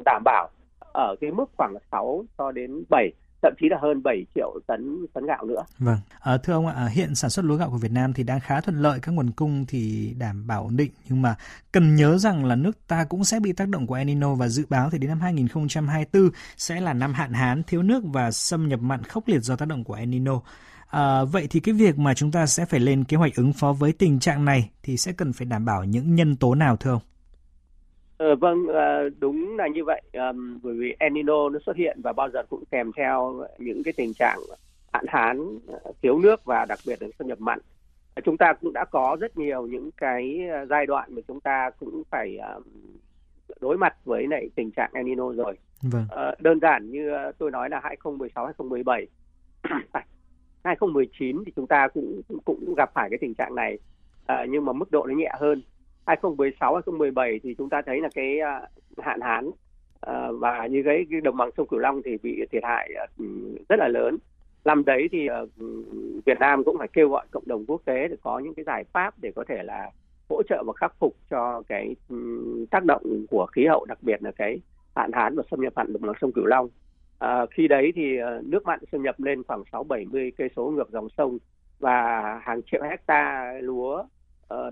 đảm 0.05 0.23
bảo 0.25 0.49
ở 0.95 1.17
cái 1.21 1.31
mức 1.31 1.51
khoảng 1.57 1.75
6 1.91 2.25
cho 2.39 2.53
đến 2.53 2.85
7 2.91 3.13
thậm 3.43 3.53
chí 3.61 3.67
là 3.71 3.77
hơn 3.83 4.03
7 4.03 4.27
triệu 4.35 4.61
tấn 4.67 5.07
tấn 5.15 5.27
gạo 5.27 5.45
nữa. 5.45 5.65
Vâng, 5.79 5.99
à, 6.21 6.37
thưa 6.37 6.53
ông 6.53 6.67
ạ, 6.67 6.75
à, 6.77 6.87
hiện 6.87 7.15
sản 7.15 7.31
xuất 7.31 7.45
lúa 7.45 7.57
gạo 7.57 7.71
của 7.71 7.77
Việt 7.77 7.93
Nam 7.93 8.13
thì 8.13 8.23
đang 8.23 8.41
khá 8.41 8.61
thuận 8.61 8.83
lợi, 8.83 8.99
các 9.03 9.13
nguồn 9.13 9.31
cung 9.31 9.65
thì 9.69 10.15
đảm 10.19 10.47
bảo 10.47 10.63
ổn 10.63 10.77
định, 10.77 10.91
nhưng 11.09 11.23
mà 11.23 11.35
cần 11.73 11.95
nhớ 11.95 12.19
rằng 12.19 12.45
là 12.45 12.55
nước 12.55 12.87
ta 12.89 13.05
cũng 13.05 13.25
sẽ 13.25 13.41
bị 13.41 13.53
tác 13.53 13.69
động 13.69 13.87
của 13.87 13.95
El 13.95 14.07
Nino 14.07 14.35
và 14.35 14.49
dự 14.49 14.65
báo 14.69 14.91
thì 14.91 14.99
đến 14.99 15.09
năm 15.09 15.21
2024 15.21 16.31
sẽ 16.57 16.81
là 16.81 16.93
năm 16.93 17.13
hạn 17.13 17.33
hán, 17.33 17.63
thiếu 17.63 17.83
nước 17.83 18.03
và 18.05 18.31
xâm 18.31 18.69
nhập 18.69 18.81
mặn 18.81 19.03
khốc 19.03 19.29
liệt 19.29 19.41
do 19.41 19.57
tác 19.57 19.69
động 19.69 19.85
của 19.85 19.95
El 19.95 20.09
Nino. 20.09 20.41
À, 20.87 21.25
vậy 21.25 21.47
thì 21.51 21.61
cái 21.61 21.75
việc 21.75 21.99
mà 21.99 22.15
chúng 22.15 22.33
ta 22.33 22.47
sẽ 22.47 22.65
phải 22.65 22.81
lên 22.81 23.05
kế 23.05 23.17
hoạch 23.17 23.35
ứng 23.37 23.53
phó 23.53 23.73
với 23.73 23.93
tình 23.93 24.21
trạng 24.21 24.45
này 24.45 24.71
thì 24.83 24.97
sẽ 24.97 25.13
cần 25.13 25.33
phải 25.33 25.47
đảm 25.47 25.65
bảo 25.65 25.85
những 25.85 26.15
nhân 26.15 26.37
tố 26.37 26.55
nào 26.55 26.77
thưa 26.77 26.91
ông? 26.91 27.03
Ờ, 28.19 28.37
vâng, 28.37 28.67
ờ, 28.67 29.09
đúng 29.21 29.57
là 29.57 29.69
như 29.69 29.85
vậy. 29.85 30.03
Bởi 30.63 30.75
vì 30.75 30.95
El 30.99 31.13
Nino 31.13 31.49
nó 31.49 31.59
xuất 31.67 31.77
hiện 31.77 32.01
và 32.03 32.13
bao 32.13 32.31
giờ 32.31 32.43
cũng 32.49 32.65
kèm 32.71 32.93
theo 32.97 33.45
những 33.59 33.83
cái 33.83 33.93
tình 33.97 34.15
trạng 34.15 34.39
hạn 34.93 35.05
hán, 35.09 35.59
ờ, 35.67 35.93
thiếu 36.03 36.19
nước 36.19 36.45
và 36.45 36.65
đặc 36.69 36.79
biệt 36.87 37.03
là 37.03 37.09
xâm 37.19 37.29
nhập 37.29 37.41
mặn. 37.41 37.59
Chúng 38.25 38.37
ta 38.37 38.53
cũng 38.53 38.73
đã 38.73 38.85
có 38.85 39.17
rất 39.21 39.39
nhiều 39.39 39.67
những 39.67 39.91
cái 39.97 40.41
giai 40.71 40.87
đoạn 40.87 41.15
mà 41.15 41.23
chúng 41.29 41.41
ta 41.41 41.71
cũng 41.81 42.03
phải 42.11 42.39
đối 43.61 43.79
mặt 43.79 43.95
với 44.05 44.27
lại 44.27 44.51
tình 44.55 44.71
trạng 44.71 44.91
El 44.95 45.05
Nino 45.05 45.33
rồi. 45.33 45.59
Vâng. 45.83 46.05
Đơn 46.39 46.61
giản 46.61 46.91
như 46.91 47.11
tôi 47.39 47.51
nói 47.51 47.71
là 47.71 47.81
2016, 47.83 48.45
2017, 48.45 49.07
2019 50.65 51.43
thì 51.47 51.53
chúng 51.57 51.67
ta 51.67 51.89
cũng 51.89 52.23
cũng 52.45 52.75
gặp 52.75 52.91
phải 52.95 53.11
cái 53.11 53.19
tình 53.21 53.35
trạng 53.35 53.55
này, 53.55 53.79
nhưng 54.49 54.65
mà 54.65 54.73
mức 54.73 54.91
độ 54.91 55.07
nó 55.07 55.15
nhẹ 55.15 55.31
hơn 55.39 55.63
2016 56.09 56.75
2017 56.75 57.41
thì 57.43 57.55
chúng 57.59 57.69
ta 57.69 57.83
thấy 57.87 58.01
là 58.01 58.09
cái 58.15 58.41
à, 58.41 58.61
hạn 58.99 59.21
hán 59.21 59.51
à, 60.01 60.29
và 60.41 60.67
như 60.67 60.83
cái, 60.85 61.07
cái 61.11 61.21
đồng 61.21 61.37
bằng 61.37 61.51
sông 61.57 61.67
Cửu 61.67 61.79
Long 61.79 62.03
thì 62.05 62.17
bị 62.23 62.47
thiệt 62.53 62.65
hại 62.65 62.91
à, 62.97 63.07
rất 63.69 63.77
là 63.79 63.89
lớn. 63.89 64.17
Năm 64.65 64.85
đấy 64.85 65.09
thì 65.13 65.29
Việt 66.27 66.39
Nam 66.41 66.65
cũng 66.65 66.79
phải 66.79 66.89
kêu 66.93 67.09
gọi 67.09 67.27
cộng 67.31 67.43
đồng 67.47 67.67
quốc 67.67 67.83
tế 67.85 68.09
để 68.09 68.17
có 68.23 68.39
những 68.39 68.55
cái 68.55 68.65
giải 68.65 68.85
pháp 68.93 69.15
để 69.19 69.33
có 69.37 69.45
thể 69.49 69.63
là 69.63 69.91
hỗ 70.29 70.43
trợ 70.49 70.63
và 70.67 70.73
khắc 70.77 70.93
phục 70.99 71.17
cho 71.31 71.63
cái 71.69 71.97
ừ, 72.09 72.17
tác 72.71 72.85
động 72.85 73.03
của 73.31 73.47
khí 73.53 73.67
hậu 73.67 73.85
đặc 73.85 73.99
biệt 74.03 74.23
là 74.23 74.31
cái 74.37 74.61
hạn 74.97 75.11
hán 75.13 75.37
và 75.37 75.43
xâm 75.51 75.61
nhập 75.61 75.73
mặn 75.77 75.93
đồng 75.93 76.03
bằng 76.03 76.15
sông 76.21 76.33
Cửu 76.33 76.45
Long. 76.45 76.69
À, 77.19 77.47
khi 77.51 77.69
đấy 77.69 77.93
thì 77.95 78.17
nước 78.43 78.65
mặn 78.67 78.81
xâm 78.93 79.03
nhập 79.03 79.21
lên 79.21 79.43
khoảng 79.43 79.63
6 79.73 79.85
70 79.85 80.33
cây 80.39 80.49
số 80.57 80.71
ngược 80.71 80.91
dòng 80.91 81.09
sông 81.17 81.39
và 81.79 82.39
hàng 82.43 82.61
triệu 82.63 82.83
hecta 82.83 83.53
lúa 83.61 84.05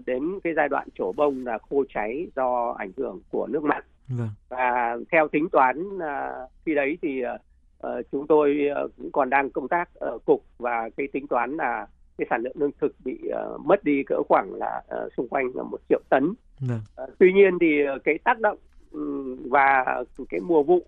đến 0.07 0.41
cái 0.45 0.55
giai 0.57 0.69
đoạn 0.69 0.89
trổ 0.95 1.13
bông 1.13 1.47
là 1.47 1.59
khô 1.71 1.85
cháy 1.95 2.27
do 2.37 2.75
ảnh 2.79 2.93
hưởng 2.97 3.21
của 3.31 3.47
nước 3.47 3.65
mặn 3.65 3.83
vâng. 4.09 4.29
và 4.49 4.97
theo 5.13 5.29
tính 5.29 5.49
toán 5.53 5.89
uh, 5.97 6.51
khi 6.67 6.75
đấy 6.75 6.99
thì 7.03 7.23
uh, 7.25 8.07
chúng 8.13 8.27
tôi 8.27 8.69
uh, 8.85 8.91
cũng 8.97 9.11
còn 9.13 9.31
đang 9.31 9.51
công 9.51 9.69
tác 9.69 9.95
ở 9.95 10.19
cục 10.25 10.45
và 10.59 10.91
cái 10.97 11.09
tính 11.13 11.27
toán 11.27 11.57
là 11.57 11.87
cái 12.19 12.27
sản 12.31 12.43
lượng 12.43 12.57
lương 12.59 12.71
thực 12.81 12.95
bị 13.05 13.19
uh, 13.29 13.61
mất 13.61 13.85
đi 13.85 14.03
cỡ 14.07 14.23
khoảng 14.29 14.55
là 14.55 14.83
uh, 15.05 15.13
xung 15.17 15.29
quanh 15.29 15.51
là 15.55 15.63
một 15.63 15.81
triệu 15.89 16.01
tấn. 16.09 16.35
Vâng. 16.61 16.81
Uh, 17.03 17.11
tuy 17.19 17.33
nhiên 17.33 17.59
thì 17.61 17.83
uh, 17.97 18.05
cái 18.05 18.19
tác 18.25 18.41
động 18.41 18.59
um, 18.93 19.37
và 19.51 19.85
cái 20.29 20.41
mùa 20.41 20.63
vụ 20.63 20.83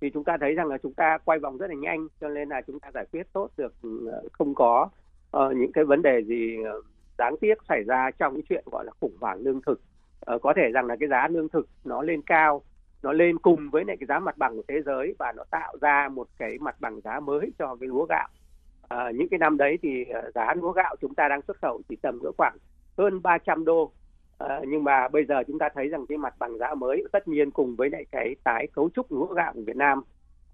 thì 0.00 0.10
chúng 0.14 0.24
ta 0.24 0.36
thấy 0.40 0.54
rằng 0.54 0.66
là 0.66 0.78
chúng 0.82 0.94
ta 0.94 1.18
quay 1.24 1.38
vòng 1.38 1.58
rất 1.58 1.70
là 1.70 1.76
nhanh 1.76 2.08
cho 2.20 2.28
nên 2.28 2.48
là 2.48 2.62
chúng 2.66 2.80
ta 2.80 2.90
giải 2.94 3.04
quyết 3.12 3.32
tốt 3.32 3.50
được 3.56 3.74
uh, 3.86 4.32
không 4.32 4.54
có 4.54 4.88
uh, 5.36 5.56
những 5.56 5.72
cái 5.72 5.84
vấn 5.84 6.02
đề 6.02 6.22
gì 6.22 6.56
uh, 6.78 6.84
đáng 7.18 7.36
tiếc 7.40 7.54
xảy 7.68 7.82
ra 7.86 8.10
trong 8.18 8.34
cái 8.34 8.42
chuyện 8.48 8.64
gọi 8.72 8.84
là 8.84 8.92
khủng 9.00 9.16
hoảng 9.20 9.38
lương 9.40 9.60
thực. 9.66 9.80
Ờ, 10.20 10.38
có 10.38 10.52
thể 10.56 10.70
rằng 10.74 10.86
là 10.86 10.96
cái 11.00 11.08
giá 11.08 11.28
lương 11.28 11.48
thực 11.48 11.68
nó 11.84 12.02
lên 12.02 12.22
cao 12.22 12.62
nó 13.02 13.12
lên 13.12 13.38
cùng 13.38 13.70
với 13.70 13.84
lại 13.84 13.96
cái 14.00 14.06
giá 14.06 14.18
mặt 14.18 14.38
bằng 14.38 14.56
của 14.56 14.62
thế 14.68 14.82
giới 14.86 15.14
và 15.18 15.32
nó 15.36 15.44
tạo 15.50 15.76
ra 15.80 16.08
một 16.08 16.28
cái 16.38 16.58
mặt 16.60 16.76
bằng 16.80 17.00
giá 17.00 17.20
mới 17.20 17.52
cho 17.58 17.76
cái 17.80 17.88
lúa 17.88 18.06
gạo. 18.08 18.28
À, 18.88 19.10
những 19.14 19.28
cái 19.28 19.38
năm 19.38 19.56
đấy 19.56 19.78
thì 19.82 20.04
ờ, 20.04 20.30
giá 20.34 20.54
lúa 20.54 20.72
gạo 20.72 20.96
chúng 21.00 21.14
ta 21.14 21.28
đang 21.28 21.42
xuất 21.42 21.56
khẩu 21.60 21.82
chỉ 21.88 21.96
tầm 21.96 22.18
cỡ 22.22 22.30
khoảng 22.38 22.56
hơn 22.98 23.22
300 23.22 23.64
đô. 23.64 23.92
À, 24.38 24.60
nhưng 24.68 24.84
mà 24.84 25.08
bây 25.08 25.24
giờ 25.24 25.42
chúng 25.46 25.58
ta 25.58 25.68
thấy 25.74 25.88
rằng 25.88 26.06
cái 26.06 26.18
mặt 26.18 26.34
bằng 26.38 26.58
giá 26.58 26.74
mới 26.74 27.04
tất 27.12 27.28
nhiên 27.28 27.50
cùng 27.50 27.76
với 27.76 27.90
lại 27.90 28.04
cái 28.10 28.36
tái 28.44 28.66
cấu 28.72 28.90
trúc 28.90 29.12
lúa 29.12 29.26
gạo 29.26 29.52
của 29.52 29.62
Việt 29.66 29.76
Nam 29.76 30.02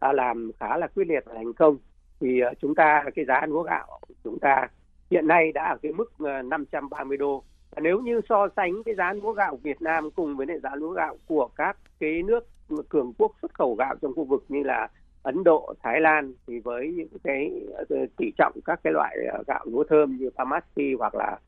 à, 0.01 0.13
làm 0.13 0.51
khá 0.61 0.77
là 0.77 0.87
quyết 0.87 1.07
liệt 1.09 1.25
và 1.27 1.35
thành 1.35 1.53
công. 1.53 1.77
Thì 2.21 2.41
chúng 2.61 2.75
ta 2.75 3.05
cái 3.15 3.25
giá 3.25 3.47
lúa 3.47 3.63
gạo 3.63 4.01
chúng 4.25 4.39
ta 4.39 4.69
hiện 5.11 5.27
nay 5.27 5.53
đã 5.53 5.69
ở 5.69 5.77
cái 5.83 5.93
mức 5.93 6.21
530 6.45 7.17
ờ, 7.17 7.21
đô. 7.21 7.45
Nếu 7.83 8.01
như 8.01 8.21
so 8.29 8.49
sánh 8.57 8.83
cái 8.85 8.95
giá 8.95 9.13
lúa 9.13 9.33
gạo 9.33 9.59
Việt 9.63 9.83
Nam 9.83 10.11
cùng 10.11 10.37
với 10.37 10.47
lại 10.47 10.59
giá 10.63 10.75
lúa 10.75 10.91
gạo 10.91 11.17
của 11.27 11.49
các 11.57 11.77
cái 12.01 12.23
nước 12.23 12.47
cường 12.89 13.13
quốc 13.19 13.33
xuất 13.43 13.55
khẩu 13.55 13.75
gạo 13.75 13.95
trong 14.03 14.15
khu 14.15 14.25
vực 14.25 14.45
như 14.49 14.63
là 14.63 14.89
Ấn 15.23 15.45
Độ, 15.45 15.75
Thái 15.83 16.01
Lan 16.01 16.35
thì 16.47 16.59
với 16.59 16.93
những 16.97 17.09
cái 17.25 17.51
ờ, 17.89 18.07
tỷ 18.17 18.31
trọng 18.39 18.53
các 18.65 18.81
cái 18.85 18.93
loại 18.93 19.17
ờ, 19.33 19.43
gạo 19.47 19.65
lúa 19.65 19.85
thơm 19.85 20.17
như 20.17 20.31
Pamasi 20.37 20.95
hoặc 20.99 21.15
là 21.15 21.39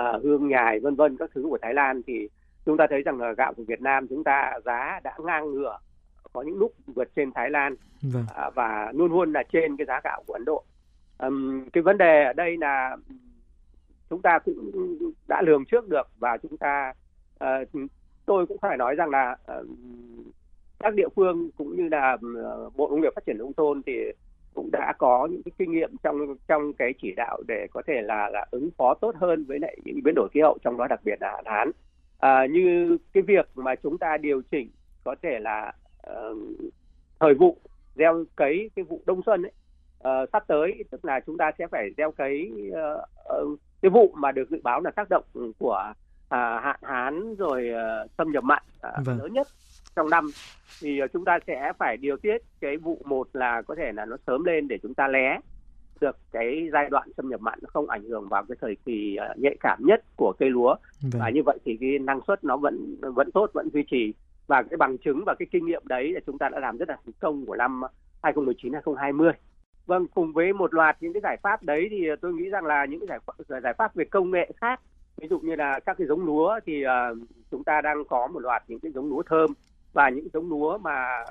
uh, 0.00 0.22
hương 0.22 0.48
nhài 0.48 0.80
vân 0.80 0.94
vân 0.94 1.16
các 1.16 1.30
thứ 1.34 1.46
của 1.50 1.58
Thái 1.62 1.74
Lan 1.74 2.02
thì 2.06 2.28
chúng 2.66 2.76
ta 2.76 2.86
thấy 2.90 3.02
rằng 3.02 3.20
là 3.20 3.32
gạo 3.32 3.54
của 3.54 3.62
Việt 3.62 3.80
Nam 3.80 4.06
chúng 4.08 4.24
ta 4.24 4.52
giá 4.64 5.00
đã 5.04 5.16
ngang 5.24 5.50
ngửa 5.50 5.78
có 6.32 6.42
những 6.42 6.58
lúc 6.58 6.72
vượt 6.86 7.08
trên 7.16 7.32
Thái 7.32 7.50
Lan 7.50 7.74
vâng. 8.02 8.24
uh, 8.48 8.54
và 8.54 8.92
luôn 8.94 9.12
luôn 9.12 9.32
là 9.32 9.42
trên 9.52 9.76
cái 9.76 9.86
giá 9.86 10.00
gạo 10.04 10.22
của 10.26 10.32
Ấn 10.32 10.44
Độ 10.44 10.64
um, 11.26 11.64
cái 11.72 11.82
vấn 11.82 11.98
đề 11.98 12.24
ở 12.24 12.32
đây 12.32 12.56
là 12.56 12.96
chúng 14.10 14.22
ta 14.22 14.38
cũng 14.38 14.70
đã 15.28 15.42
lường 15.42 15.64
trước 15.64 15.88
được 15.88 16.08
và 16.18 16.36
chúng 16.42 16.56
ta 16.56 16.92
uh, 17.44 17.68
tôi 18.26 18.46
cũng 18.46 18.58
phải 18.62 18.76
nói 18.76 18.94
rằng 18.94 19.10
là 19.10 19.36
uh, 19.60 19.66
các 20.78 20.94
địa 20.94 21.08
phương 21.16 21.50
cũng 21.56 21.76
như 21.76 21.88
là 21.88 22.12
uh, 22.12 22.76
bộ 22.76 22.88
nông 22.90 23.00
nghiệp 23.00 23.12
phát 23.14 23.26
triển 23.26 23.38
nông 23.38 23.52
thôn 23.52 23.82
thì 23.86 23.92
cũng 24.54 24.70
đã 24.72 24.92
có 24.98 25.28
những 25.30 25.42
cái 25.42 25.52
kinh 25.58 25.72
nghiệm 25.72 25.90
trong 26.02 26.36
trong 26.48 26.72
cái 26.72 26.94
chỉ 27.02 27.12
đạo 27.16 27.42
để 27.48 27.66
có 27.70 27.82
thể 27.86 28.02
là 28.02 28.30
là 28.30 28.46
ứng 28.50 28.70
phó 28.76 28.94
tốt 28.94 29.14
hơn 29.16 29.44
với 29.44 29.58
lại 29.58 29.76
những 29.84 30.00
biến 30.04 30.14
đổi 30.14 30.28
khí 30.32 30.40
hậu 30.40 30.58
trong 30.64 30.76
đó 30.76 30.86
đặc 30.90 31.00
biệt 31.04 31.16
là 31.20 31.32
hạn 31.32 31.44
hán 31.46 31.70
à, 32.18 32.34
ờ, 32.34 32.46
như 32.50 32.98
cái 33.12 33.22
việc 33.22 33.48
mà 33.54 33.74
chúng 33.74 33.98
ta 33.98 34.16
điều 34.16 34.42
chỉnh 34.50 34.70
có 35.04 35.14
thể 35.22 35.38
là 35.38 35.72
uh, 36.10 36.38
thời 37.20 37.34
vụ 37.34 37.56
gieo 37.94 38.24
cấy 38.36 38.70
cái 38.76 38.84
vụ 38.84 39.00
đông 39.06 39.22
xuân 39.26 39.42
ấy 39.42 39.52
uh, 40.08 40.28
sắp 40.32 40.44
tới 40.46 40.84
tức 40.90 41.04
là 41.04 41.20
chúng 41.26 41.38
ta 41.38 41.50
sẽ 41.58 41.66
phải 41.66 41.90
gieo 41.96 42.10
cấy 42.10 42.50
uh, 42.68 43.42
uh, 43.42 43.58
cái 43.82 43.90
vụ 43.90 44.14
mà 44.16 44.32
được 44.32 44.50
dự 44.50 44.60
báo 44.62 44.80
là 44.80 44.90
tác 44.90 45.08
động 45.10 45.24
của 45.58 45.92
uh, 46.24 46.62
hạn 46.62 46.80
hán 46.82 47.34
rồi 47.34 47.70
uh, 47.70 48.10
xâm 48.18 48.32
nhập 48.32 48.44
mặn 48.44 48.62
uh, 48.76 49.06
vâng. 49.06 49.18
lớn 49.18 49.32
nhất 49.32 49.46
trong 49.96 50.10
năm 50.10 50.30
thì 50.80 51.02
uh, 51.04 51.10
chúng 51.12 51.24
ta 51.24 51.38
sẽ 51.46 51.72
phải 51.78 51.96
điều 51.96 52.16
tiết 52.16 52.42
cái 52.60 52.76
vụ 52.76 52.98
một 53.04 53.28
là 53.32 53.62
có 53.62 53.74
thể 53.74 53.92
là 53.92 54.04
nó 54.04 54.16
sớm 54.26 54.44
lên 54.44 54.68
để 54.68 54.78
chúng 54.82 54.94
ta 54.94 55.08
lé 55.08 55.38
được 56.00 56.16
cái 56.32 56.68
giai 56.72 56.90
đoạn 56.90 57.08
xâm 57.16 57.28
nhập 57.28 57.40
mặn 57.40 57.58
nó 57.62 57.68
không 57.72 57.88
ảnh 57.88 58.02
hưởng 58.02 58.28
vào 58.28 58.44
cái 58.48 58.56
thời 58.60 58.76
kỳ 58.84 59.18
nhạy 59.36 59.56
cảm 59.60 59.78
nhất 59.86 60.04
của 60.16 60.32
cây 60.38 60.50
lúa 60.50 60.74
vâng. 61.02 61.20
và 61.20 61.30
như 61.30 61.42
vậy 61.42 61.58
thì 61.64 61.76
cái 61.80 61.98
năng 61.98 62.20
suất 62.26 62.44
nó 62.44 62.56
vẫn 62.56 62.96
vẫn 63.00 63.30
tốt 63.30 63.50
vẫn 63.52 63.68
duy 63.72 63.82
trì 63.90 64.14
và 64.46 64.62
cái 64.62 64.76
bằng 64.76 64.98
chứng 64.98 65.22
và 65.26 65.34
cái 65.38 65.46
kinh 65.52 65.66
nghiệm 65.66 65.82
đấy 65.84 66.12
là 66.12 66.20
chúng 66.26 66.38
ta 66.38 66.48
đã 66.48 66.60
làm 66.60 66.76
rất 66.76 66.88
là 66.88 66.96
thành 67.04 67.12
công 67.20 67.46
của 67.46 67.56
năm 67.56 67.82
2019 68.22 68.72
2020 68.72 69.32
Vâng, 69.86 70.06
cùng 70.14 70.32
với 70.32 70.52
một 70.52 70.74
loạt 70.74 70.96
những 71.00 71.12
cái 71.12 71.20
giải 71.22 71.36
pháp 71.42 71.62
đấy 71.62 71.86
thì 71.90 72.06
tôi 72.20 72.32
nghĩ 72.32 72.48
rằng 72.48 72.64
là 72.64 72.84
những 72.84 73.00
cái 73.00 73.06
giải 73.08 73.18
pháp 73.26 73.60
giải 73.62 73.74
pháp 73.78 73.94
về 73.94 74.04
công 74.04 74.30
nghệ 74.30 74.50
khác, 74.56 74.80
ví 75.16 75.28
dụ 75.28 75.38
như 75.38 75.56
là 75.56 75.80
các 75.86 75.98
cái 75.98 76.06
giống 76.06 76.26
lúa 76.26 76.60
thì 76.66 76.84
uh, 76.86 77.18
chúng 77.50 77.64
ta 77.64 77.80
đang 77.80 78.04
có 78.04 78.26
một 78.26 78.40
loạt 78.40 78.62
những 78.68 78.80
cái 78.80 78.92
giống 78.92 79.08
lúa 79.08 79.22
thơm 79.22 79.50
và 79.92 80.08
những 80.08 80.28
giống 80.32 80.48
lúa 80.48 80.78
mà 80.78 81.24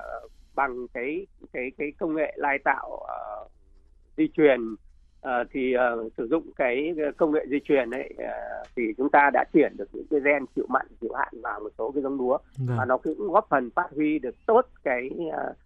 bằng 0.54 0.86
cái 0.94 1.26
cái 1.52 1.70
cái 1.78 1.92
công 1.98 2.14
nghệ 2.14 2.34
lai 2.36 2.58
tạo 2.64 2.90
uh, 2.92 3.50
di 4.16 4.28
truyền 4.36 4.72
uh, 4.72 5.46
thì 5.52 5.74
uh, 5.76 6.12
sử 6.16 6.28
dụng 6.28 6.52
cái 6.56 6.94
công 7.16 7.32
nghệ 7.32 7.46
di 7.50 7.58
truyền 7.64 7.90
ấy 7.90 8.14
uh, 8.14 8.68
thì 8.76 8.82
chúng 8.96 9.10
ta 9.10 9.30
đã 9.32 9.44
chuyển 9.52 9.76
được 9.76 9.88
những 9.92 10.06
cái 10.10 10.20
gen 10.20 10.44
chịu 10.56 10.66
mặn 10.68 10.86
chịu 11.00 11.12
hạn 11.12 11.32
vào 11.42 11.60
một 11.60 11.72
số 11.78 11.90
cái 11.90 12.02
giống 12.02 12.18
lúa 12.18 12.38
vâng. 12.58 12.76
và 12.78 12.84
nó 12.84 12.96
cũng 12.96 13.32
góp 13.32 13.46
phần 13.48 13.70
phát 13.70 13.86
huy 13.94 14.18
được 14.18 14.34
tốt 14.46 14.66
cái 14.84 15.10
uh, 15.28 15.56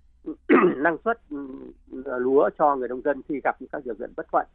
năng 0.77 0.97
suất 1.05 1.21
uh, 1.35 2.07
lúa 2.19 2.51
cho 2.59 2.77
người 2.77 2.89
nông 2.89 3.03
dân 3.03 3.23
khi 3.29 3.41
gặp 3.45 3.57
các 3.73 3.83
điều 3.85 3.95
kiện 3.95 4.13
bất 4.17 4.27
thuận 4.33 4.47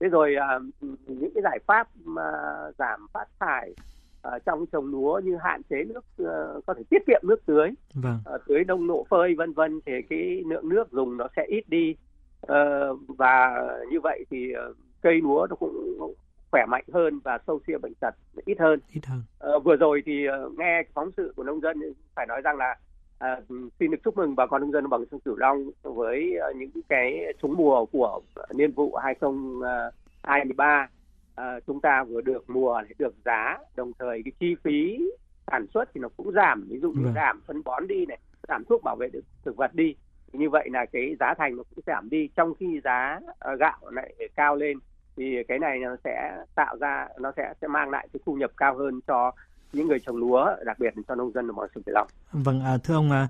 thế 0.00 0.08
rồi 0.08 0.36
uh, 0.56 0.62
những 1.06 1.30
cái 1.34 1.42
giải 1.42 1.58
pháp 1.66 1.88
mà 2.04 2.22
giảm 2.78 3.06
phát 3.12 3.28
thải 3.40 3.74
uh, 4.28 4.44
trong 4.46 4.66
trồng 4.66 4.86
lúa 4.86 5.20
như 5.24 5.36
hạn 5.36 5.62
chế 5.70 5.84
nước 5.84 6.04
uh, 6.22 6.66
có 6.66 6.74
thể 6.74 6.82
tiết 6.90 7.02
kiệm 7.06 7.20
nước 7.24 7.46
tưới 7.46 7.70
vâng. 7.94 8.18
uh, 8.34 8.40
tưới 8.46 8.64
đông 8.64 8.86
nộ 8.86 9.04
phơi 9.10 9.34
vân 9.34 9.52
vân 9.52 9.80
thì 9.86 9.92
cái 10.10 10.42
lượng 10.46 10.68
nước 10.68 10.92
dùng 10.92 11.16
nó 11.16 11.26
sẽ 11.36 11.46
ít 11.48 11.68
đi 11.68 11.96
uh, 12.42 12.98
và 13.08 13.62
như 13.90 14.00
vậy 14.00 14.24
thì 14.30 14.52
cây 15.00 15.20
lúa 15.22 15.46
nó 15.50 15.56
cũng 15.56 16.14
khỏe 16.50 16.66
mạnh 16.68 16.84
hơn 16.92 17.20
và 17.24 17.38
sâu 17.46 17.60
xia 17.66 17.78
bệnh 17.78 17.94
tật 17.94 18.14
ít 18.44 18.58
hơn. 18.60 18.80
Ít 18.92 19.00
hơn. 19.06 19.22
Vừa 19.64 19.76
rồi 19.76 20.02
thì 20.06 20.26
nghe 20.58 20.82
phóng 20.94 21.10
sự 21.16 21.32
của 21.36 21.42
nông 21.42 21.60
dân 21.60 21.80
phải 22.14 22.26
nói 22.26 22.40
rằng 22.40 22.56
là 22.56 22.76
uh, 23.24 23.44
xin 23.80 23.90
được 23.90 23.98
chúc 24.04 24.16
mừng 24.16 24.36
bà 24.36 24.46
con 24.46 24.60
nông 24.60 24.72
dân 24.72 24.88
bằng 24.88 25.04
sông 25.10 25.20
Cửu 25.20 25.36
Long 25.36 25.70
với 25.82 26.34
uh, 26.50 26.56
những 26.56 26.70
cái 26.88 27.34
trúng 27.42 27.54
mùa 27.56 27.86
của 27.86 28.20
niên 28.54 28.72
vụ 28.72 28.96
2023 28.96 30.88
uh, 31.40 31.44
chúng 31.66 31.80
ta 31.80 32.04
vừa 32.04 32.20
được 32.20 32.50
mùa 32.50 32.82
được 32.98 33.14
giá 33.24 33.58
đồng 33.76 33.92
thời 33.98 34.22
cái 34.24 34.32
chi 34.40 34.54
phí 34.64 34.98
sản 35.50 35.66
xuất 35.74 35.88
thì 35.94 36.00
nó 36.00 36.08
cũng 36.16 36.32
giảm. 36.32 36.66
Ví 36.70 36.78
dụ 36.80 36.92
như 36.92 37.04
vâng. 37.04 37.14
giảm 37.14 37.40
phân 37.46 37.62
bón 37.64 37.86
đi 37.86 38.06
này 38.06 38.18
giảm 38.48 38.64
thuốc 38.64 38.82
bảo 38.84 38.96
vệ 38.96 39.08
thực 39.44 39.56
vật 39.56 39.74
đi 39.74 39.94
như 40.32 40.50
vậy 40.50 40.68
là 40.72 40.86
cái 40.86 41.16
giá 41.20 41.34
thành 41.38 41.56
nó 41.56 41.62
cũng 41.74 41.84
giảm 41.86 42.10
đi. 42.10 42.28
Trong 42.36 42.54
khi 42.54 42.80
giá 42.84 43.20
uh, 43.52 43.60
gạo 43.60 43.78
lại 43.90 44.14
cao 44.36 44.56
lên 44.56 44.78
thì 45.16 45.36
cái 45.48 45.58
này 45.58 45.78
nó 45.78 45.96
sẽ 46.04 46.44
tạo 46.54 46.76
ra 46.80 47.08
nó 47.20 47.32
sẽ 47.36 47.54
sẽ 47.60 47.68
mang 47.68 47.90
lại 47.90 48.08
cái 48.12 48.20
thu 48.26 48.34
nhập 48.34 48.50
cao 48.56 48.76
hơn 48.76 49.00
cho 49.06 49.32
những 49.72 49.88
người 49.88 49.98
trồng 50.06 50.16
lúa 50.16 50.46
đặc 50.66 50.78
biệt 50.78 50.96
là 50.96 51.02
cho 51.08 51.14
nông 51.14 51.32
dân 51.32 51.46
đồng 51.46 51.56
bằng 51.56 51.68
sông 51.74 51.82
Cửu 51.82 51.94
Long. 51.94 52.06
Vâng, 52.32 52.60
à, 52.60 52.78
thưa 52.84 52.94
ông 52.94 53.10
à, 53.10 53.28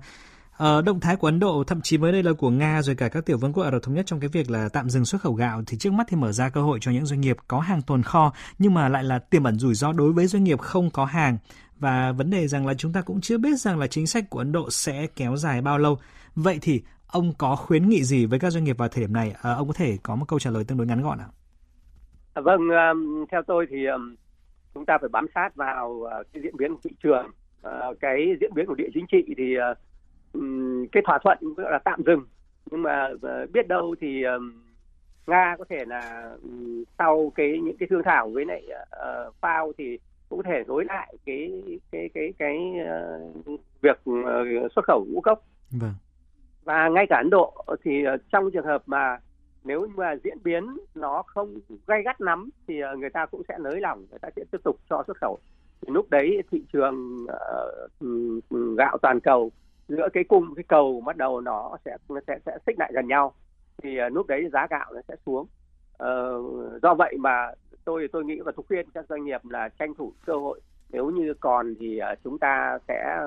Ờ, 0.59 0.81
động 0.81 0.99
thái 0.99 1.15
của 1.15 1.27
Ấn 1.27 1.39
Độ, 1.39 1.63
thậm 1.67 1.81
chí 1.81 1.97
mới 1.97 2.11
đây 2.11 2.23
là 2.23 2.33
của 2.33 2.49
Nga 2.49 2.81
rồi 2.81 2.95
cả 2.95 3.09
các 3.09 3.25
tiểu 3.25 3.37
vương 3.37 3.53
quốc 3.53 3.63
Ả 3.63 3.71
Rập 3.71 3.83
thống 3.83 3.95
nhất 3.95 4.05
trong 4.05 4.19
cái 4.19 4.29
việc 4.33 4.49
là 4.51 4.69
tạm 4.73 4.89
dừng 4.89 5.05
xuất 5.05 5.21
khẩu 5.21 5.33
gạo 5.33 5.61
thì 5.67 5.77
trước 5.77 5.93
mắt 5.93 6.07
thì 6.09 6.17
mở 6.17 6.31
ra 6.31 6.49
cơ 6.49 6.61
hội 6.61 6.79
cho 6.81 6.91
những 6.91 7.05
doanh 7.05 7.21
nghiệp 7.21 7.37
có 7.47 7.59
hàng 7.59 7.81
tồn 7.81 8.03
kho 8.03 8.33
nhưng 8.57 8.73
mà 8.73 8.89
lại 8.89 9.03
là 9.03 9.19
tiềm 9.19 9.43
ẩn 9.43 9.59
rủi 9.59 9.73
ro 9.73 9.91
đối 9.91 10.13
với 10.13 10.27
doanh 10.27 10.43
nghiệp 10.43 10.59
không 10.59 10.89
có 10.89 11.05
hàng 11.05 11.37
và 11.77 12.11
vấn 12.11 12.29
đề 12.29 12.47
rằng 12.47 12.67
là 12.67 12.73
chúng 12.73 12.93
ta 12.93 13.01
cũng 13.01 13.21
chưa 13.21 13.37
biết 13.37 13.59
rằng 13.59 13.79
là 13.79 13.87
chính 13.87 14.07
sách 14.07 14.29
của 14.29 14.39
Ấn 14.39 14.51
Độ 14.51 14.69
sẽ 14.69 15.07
kéo 15.15 15.35
dài 15.35 15.61
bao 15.61 15.77
lâu. 15.77 15.97
Vậy 16.35 16.59
thì 16.61 16.81
ông 17.07 17.33
có 17.37 17.55
khuyến 17.55 17.89
nghị 17.89 18.03
gì 18.03 18.25
với 18.25 18.39
các 18.39 18.49
doanh 18.49 18.63
nghiệp 18.63 18.77
vào 18.77 18.89
thời 18.89 19.03
điểm 19.03 19.13
này? 19.13 19.35
À, 19.41 19.53
ông 19.53 19.67
có 19.67 19.73
thể 19.73 19.97
có 20.03 20.15
một 20.15 20.25
câu 20.27 20.39
trả 20.39 20.49
lời 20.51 20.63
tương 20.63 20.77
đối 20.77 20.87
ngắn 20.87 21.01
gọn 21.01 21.17
ạ? 21.17 21.27
À, 22.33 22.41
vâng, 22.41 22.59
theo 23.31 23.41
tôi 23.47 23.65
thì 23.69 23.77
chúng 24.73 24.85
ta 24.85 24.97
phải 24.97 25.09
bám 25.09 25.25
sát 25.35 25.55
vào 25.55 25.89
uh, 25.89 26.11
cái 26.33 26.43
diễn 26.43 26.57
biến 26.57 26.73
của 26.73 26.79
thị 26.83 26.91
trường, 27.03 27.31
uh, 27.67 27.99
cái 27.99 28.35
diễn 28.41 28.53
biến 28.53 28.65
của 28.65 28.75
địa 28.75 28.89
chính 28.93 29.05
trị 29.11 29.33
thì 29.37 29.57
uh, 29.57 29.77
cái 30.91 31.03
thỏa 31.05 31.17
thuận 31.23 31.37
gọi 31.57 31.71
là 31.71 31.79
tạm 31.79 32.01
dừng. 32.05 32.25
Nhưng 32.71 32.81
mà 32.81 33.09
biết 33.53 33.67
đâu 33.67 33.95
thì 34.01 34.23
nga 35.27 35.55
có 35.57 35.65
thể 35.69 35.85
là 35.87 36.31
sau 36.97 37.31
cái 37.35 37.59
những 37.63 37.77
cái 37.77 37.87
thương 37.89 38.03
thảo 38.03 38.29
với 38.29 38.45
lại 38.45 38.63
uh, 38.69 39.35
phao 39.41 39.71
thì 39.77 39.99
cũng 40.29 40.43
thể 40.43 40.63
nối 40.67 40.85
lại 40.85 41.15
cái 41.25 41.63
cái 41.91 42.09
cái 42.13 42.33
cái 42.39 42.71
uh, 43.45 43.59
việc 43.81 43.99
uh, 44.09 44.71
xuất 44.75 44.85
khẩu 44.85 45.05
ngũ 45.09 45.21
cốc. 45.21 45.43
Vâng. 45.71 45.93
và 46.63 46.89
ngay 46.89 47.05
cả 47.09 47.17
ấn 47.17 47.29
độ 47.29 47.65
thì 47.83 48.03
uh, 48.13 48.21
trong 48.31 48.51
trường 48.51 48.65
hợp 48.65 48.83
mà 48.85 49.19
nếu 49.63 49.87
mà 49.95 50.15
diễn 50.23 50.37
biến 50.43 50.77
nó 50.95 51.23
không 51.27 51.59
gay 51.87 52.03
gắt 52.03 52.21
lắm 52.21 52.49
thì 52.67 52.79
ờ, 52.79 52.95
người 52.95 53.09
ta 53.09 53.25
cũng 53.25 53.41
sẽ 53.47 53.57
nới 53.59 53.81
lỏng 53.81 54.05
người 54.09 54.19
ta 54.19 54.29
sẽ 54.35 54.43
tiếp 54.51 54.57
tục 54.63 54.75
cho 54.89 55.03
xuất 55.07 55.17
khẩu. 55.17 55.39
Thì 55.81 55.93
lúc 55.93 56.09
đấy 56.09 56.43
thị 56.51 56.63
trường 56.73 57.25
uh, 58.03 58.77
gạo 58.77 58.97
toàn 59.01 59.19
cầu 59.19 59.51
giữa 59.87 60.07
cái 60.13 60.23
cung 60.23 60.55
cái 60.55 60.63
cầu 60.67 61.01
bắt 61.05 61.17
đầu 61.17 61.41
nó 61.41 61.77
sẽ 61.85 61.97
nó 62.09 62.19
sẽ 62.27 62.39
sẽ 62.45 62.57
xích 62.65 62.79
lại 62.79 62.91
gần 62.93 63.07
nhau. 63.07 63.33
Thì 63.83 63.97
uh, 64.07 64.13
lúc 64.13 64.27
đấy 64.27 64.49
giá 64.53 64.67
gạo 64.69 64.91
nó 64.93 65.01
sẽ 65.07 65.15
xuống. 65.25 65.47
Uh, 66.03 66.81
do 66.81 66.93
vậy 66.93 67.17
mà 67.19 67.51
tôi 67.85 68.07
tôi 68.11 68.25
nghĩ 68.25 68.39
và 68.39 68.51
tôi 68.55 68.63
khuyên 68.67 68.89
các 68.93 69.05
doanh 69.09 69.25
nghiệp 69.25 69.41
là 69.49 69.69
tranh 69.69 69.93
thủ 69.93 70.13
cơ 70.25 70.33
hội. 70.33 70.61
Nếu 70.89 71.09
như 71.09 71.33
còn 71.39 71.75
thì 71.79 71.99
uh, 72.13 72.19
chúng 72.23 72.39
ta 72.39 72.77
sẽ 72.87 73.19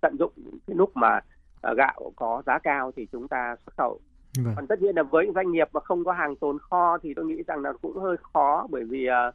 tận 0.00 0.16
dụng 0.18 0.32
cái 0.66 0.76
lúc 0.76 0.96
mà 0.96 1.20
uh, 1.70 1.76
gạo 1.76 2.12
có 2.16 2.42
giá 2.46 2.58
cao 2.58 2.92
thì 2.96 3.06
chúng 3.12 3.28
ta 3.28 3.56
xuất 3.66 3.76
khẩu 3.76 4.00
vâng. 4.36 4.54
còn 4.56 4.66
tất 4.66 4.82
nhiên 4.82 4.96
là 4.96 5.02
với 5.02 5.30
doanh 5.34 5.52
nghiệp 5.52 5.68
mà 5.72 5.80
không 5.80 6.04
có 6.04 6.12
hàng 6.12 6.36
tồn 6.36 6.58
kho 6.58 6.98
thì 6.98 7.14
tôi 7.14 7.24
nghĩ 7.24 7.42
rằng 7.46 7.62
là 7.62 7.72
cũng 7.82 7.98
hơi 7.98 8.16
khó 8.32 8.66
bởi 8.70 8.84
vì 8.84 9.08
uh, 9.08 9.34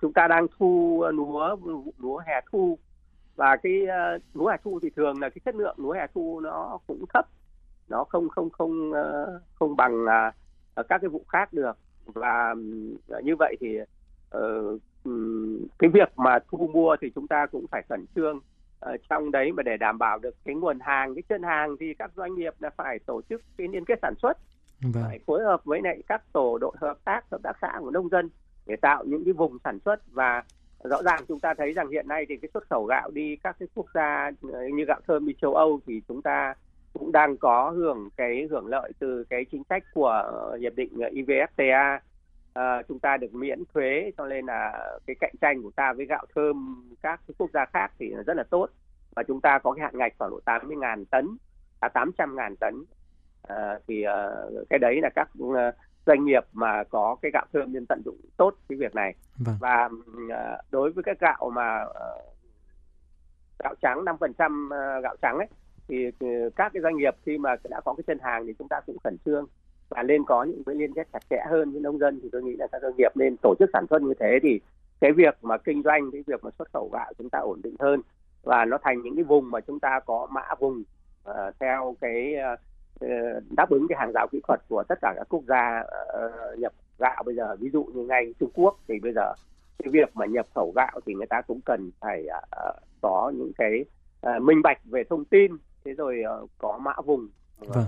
chúng 0.00 0.12
ta 0.12 0.28
đang 0.28 0.46
thu 0.58 1.04
lúa 1.12 1.56
lúa 1.98 2.18
hè 2.26 2.40
thu. 2.52 2.78
Và 3.36 3.56
cái 3.56 3.82
uh, 3.82 4.22
lúa 4.34 4.48
hè 4.48 4.56
thu 4.64 4.78
thì 4.82 4.90
thường 4.96 5.20
là 5.20 5.28
cái 5.28 5.40
chất 5.44 5.54
lượng 5.54 5.76
lúa 5.78 5.92
hè 5.92 6.06
thu 6.14 6.40
nó 6.40 6.78
cũng 6.86 7.04
thấp. 7.14 7.26
Nó 7.88 8.04
không 8.04 8.28
không 8.28 8.50
không 8.50 8.90
uh, 8.90 9.42
không 9.54 9.76
bằng 9.76 10.04
uh, 10.04 10.88
các 10.88 10.98
cái 10.98 11.08
vụ 11.08 11.24
khác 11.28 11.52
được. 11.52 11.76
Và 12.06 12.54
uh, 13.16 13.24
như 13.24 13.36
vậy 13.38 13.56
thì 13.60 13.78
uh, 14.36 14.80
cái 15.78 15.90
việc 15.90 16.12
mà 16.16 16.38
thu 16.50 16.70
mua 16.72 16.96
thì 17.00 17.10
chúng 17.14 17.26
ta 17.28 17.46
cũng 17.46 17.66
phải 17.70 17.82
khẩn 17.88 18.06
trương 18.14 18.40
uh, 18.86 19.00
trong 19.10 19.30
đấy 19.30 19.52
mà 19.52 19.62
để 19.62 19.76
đảm 19.76 19.98
bảo 19.98 20.18
được 20.18 20.34
cái 20.44 20.54
nguồn 20.54 20.78
hàng 20.80 21.14
cái 21.14 21.22
chân 21.28 21.42
hàng 21.42 21.76
thì 21.80 21.94
các 21.94 22.10
doanh 22.16 22.34
nghiệp 22.34 22.54
là 22.60 22.70
phải 22.76 22.98
tổ 22.98 23.22
chức 23.28 23.42
cái 23.56 23.68
liên 23.68 23.84
kết 23.84 23.98
sản 24.02 24.14
xuất 24.22 24.38
vâng. 24.80 25.04
phải 25.06 25.18
phối 25.26 25.44
hợp 25.44 25.64
với 25.64 25.80
lại 25.82 26.02
các 26.08 26.22
tổ 26.32 26.58
đội 26.58 26.72
hợp 26.80 26.98
tác 27.04 27.30
hợp 27.30 27.40
tác 27.42 27.56
xã 27.62 27.72
của 27.80 27.90
nông 27.90 28.08
dân 28.08 28.30
để 28.66 28.76
tạo 28.76 29.04
những 29.04 29.24
cái 29.24 29.32
vùng 29.32 29.58
sản 29.64 29.78
xuất 29.84 30.00
và 30.12 30.42
rõ 30.84 31.02
ràng 31.02 31.20
chúng 31.28 31.40
ta 31.40 31.54
thấy 31.54 31.72
rằng 31.72 31.90
hiện 31.90 32.08
nay 32.08 32.26
thì 32.28 32.36
cái 32.36 32.48
xuất 32.54 32.68
khẩu 32.70 32.84
gạo 32.84 33.10
đi 33.10 33.36
các 33.36 33.56
cái 33.58 33.68
quốc 33.74 33.86
gia 33.94 34.30
ờ, 34.52 34.68
như 34.74 34.84
gạo 34.84 35.00
thơm 35.06 35.26
đi 35.26 35.34
châu 35.40 35.54
Âu 35.54 35.80
thì 35.86 36.00
chúng 36.08 36.22
ta 36.22 36.54
cũng 36.92 37.12
đang 37.12 37.36
có 37.36 37.70
hưởng 37.70 38.08
cái 38.16 38.46
hưởng 38.50 38.66
lợi 38.66 38.92
từ 38.98 39.24
cái 39.30 39.44
chính 39.44 39.62
sách 39.68 39.84
của 39.94 40.22
hiệp 40.60 40.74
định 40.76 40.92
EVFTA 40.96 41.98
à, 42.54 42.82
chúng 42.88 42.98
ta 42.98 43.16
được 43.16 43.34
miễn 43.34 43.62
thuế 43.74 44.10
cho 44.16 44.26
nên 44.26 44.46
là 44.46 44.88
cái 45.06 45.16
cạnh 45.20 45.34
tranh 45.40 45.62
của 45.62 45.70
ta 45.76 45.92
với 45.92 46.06
gạo 46.06 46.26
thơm 46.34 46.84
các 47.02 47.20
cái 47.28 47.34
quốc 47.38 47.50
gia 47.54 47.64
khác 47.64 47.92
thì 47.98 48.14
rất 48.26 48.36
là 48.36 48.44
tốt. 48.50 48.68
Và 49.16 49.22
chúng 49.22 49.40
ta 49.40 49.58
có 49.58 49.72
cái 49.72 49.82
hạn 49.82 49.98
ngạch 49.98 50.12
khoảng 50.18 50.30
độ 50.30 50.40
80 50.44 50.76
ngàn 50.76 51.04
tấn 51.04 51.36
à 51.80 51.88
800 51.88 52.36
ngàn 52.36 52.56
tấn. 52.56 52.84
À, 53.42 53.78
thì 53.88 54.04
uh, 54.06 54.68
cái 54.70 54.78
đấy 54.78 55.00
là 55.02 55.10
các 55.14 55.28
uh, 55.42 55.56
doanh 56.06 56.24
nghiệp 56.24 56.44
mà 56.52 56.84
có 56.84 57.16
cái 57.22 57.30
gạo 57.34 57.46
thơm 57.52 57.72
nên 57.72 57.86
tận 57.86 58.02
dụng 58.04 58.16
tốt 58.36 58.54
cái 58.68 58.78
việc 58.78 58.94
này. 58.94 59.14
Vâng. 59.38 59.56
và 59.60 59.86
uh, 59.86 60.70
đối 60.70 60.92
với 60.92 61.04
các 61.04 61.20
gạo 61.20 61.50
mà 61.54 61.82
uh, 61.82 62.30
gạo 63.58 63.74
trắng 63.82 64.04
5% 64.04 64.66
uh, 64.66 65.02
gạo 65.02 65.16
trắng 65.22 65.38
ấy 65.38 65.48
thì 65.88 66.08
uh, 66.08 66.56
các 66.56 66.72
cái 66.72 66.82
doanh 66.82 66.96
nghiệp 66.96 67.14
khi 67.26 67.38
mà 67.38 67.56
đã 67.70 67.80
có 67.80 67.94
cái 67.94 68.04
chân 68.06 68.18
hàng 68.22 68.46
thì 68.46 68.54
chúng 68.58 68.68
ta 68.68 68.80
cũng 68.86 68.98
khẩn 69.04 69.16
trương 69.24 69.46
và 69.90 70.02
nên 70.02 70.24
có 70.24 70.44
những 70.44 70.64
cái 70.64 70.74
liên 70.74 70.94
kết 70.94 71.08
chặt 71.12 71.22
chẽ 71.30 71.40
hơn 71.50 71.72
với 71.72 71.80
nông 71.80 71.98
dân 71.98 72.20
thì 72.22 72.28
tôi 72.32 72.42
nghĩ 72.42 72.56
là 72.56 72.66
các 72.72 72.82
doanh 72.82 72.96
nghiệp 72.96 73.12
nên 73.14 73.36
tổ 73.42 73.54
chức 73.58 73.70
sản 73.72 73.86
xuất 73.90 74.02
như 74.02 74.14
thế 74.20 74.38
thì 74.42 74.60
cái 75.00 75.12
việc 75.12 75.38
mà 75.42 75.58
kinh 75.58 75.82
doanh 75.82 76.10
cái 76.10 76.22
việc 76.26 76.44
mà 76.44 76.50
xuất 76.58 76.72
khẩu 76.72 76.90
gạo 76.92 77.12
chúng 77.18 77.30
ta 77.30 77.38
ổn 77.38 77.60
định 77.62 77.74
hơn. 77.78 78.00
Và 78.42 78.64
nó 78.64 78.78
thành 78.82 79.02
những 79.02 79.14
cái 79.14 79.24
vùng 79.24 79.50
mà 79.50 79.60
chúng 79.60 79.80
ta 79.80 80.00
có 80.06 80.28
mã 80.30 80.42
vùng 80.58 80.82
uh, 81.30 81.36
theo 81.60 81.96
cái 82.00 82.34
uh, 82.54 83.42
đáp 83.56 83.70
ứng 83.70 83.86
cái 83.88 83.98
hàng 83.98 84.12
rào 84.14 84.26
kỹ 84.32 84.40
thuật 84.48 84.60
của 84.68 84.82
tất 84.88 84.98
cả 85.02 85.12
các 85.16 85.26
quốc 85.28 85.42
gia 85.48 85.80
uh, 85.80 86.58
nhập 86.58 86.72
gạo 86.98 87.22
bây 87.26 87.34
giờ. 87.34 87.56
Ví 87.60 87.70
dụ 87.72 87.84
như 87.84 88.04
ngay 88.04 88.34
Trung 88.40 88.50
Quốc 88.54 88.78
thì 88.88 89.00
bây 89.02 89.12
giờ 89.12 89.32
cái 89.78 89.90
việc 89.92 90.16
mà 90.16 90.26
nhập 90.26 90.46
khẩu 90.54 90.72
gạo 90.76 91.00
thì 91.06 91.14
người 91.14 91.26
ta 91.26 91.42
cũng 91.42 91.60
cần 91.64 91.90
phải 92.00 92.26
uh, 92.26 92.74
có 93.00 93.32
những 93.36 93.52
cái 93.58 93.84
uh, 94.26 94.42
minh 94.42 94.62
bạch 94.62 94.78
về 94.84 95.04
thông 95.04 95.24
tin. 95.24 95.52
Thế 95.84 95.92
rồi 95.92 96.22
uh, 96.42 96.50
có 96.58 96.78
mã 96.78 96.92
vùng 97.04 97.28
uh, 97.62 97.68
vâng 97.74 97.84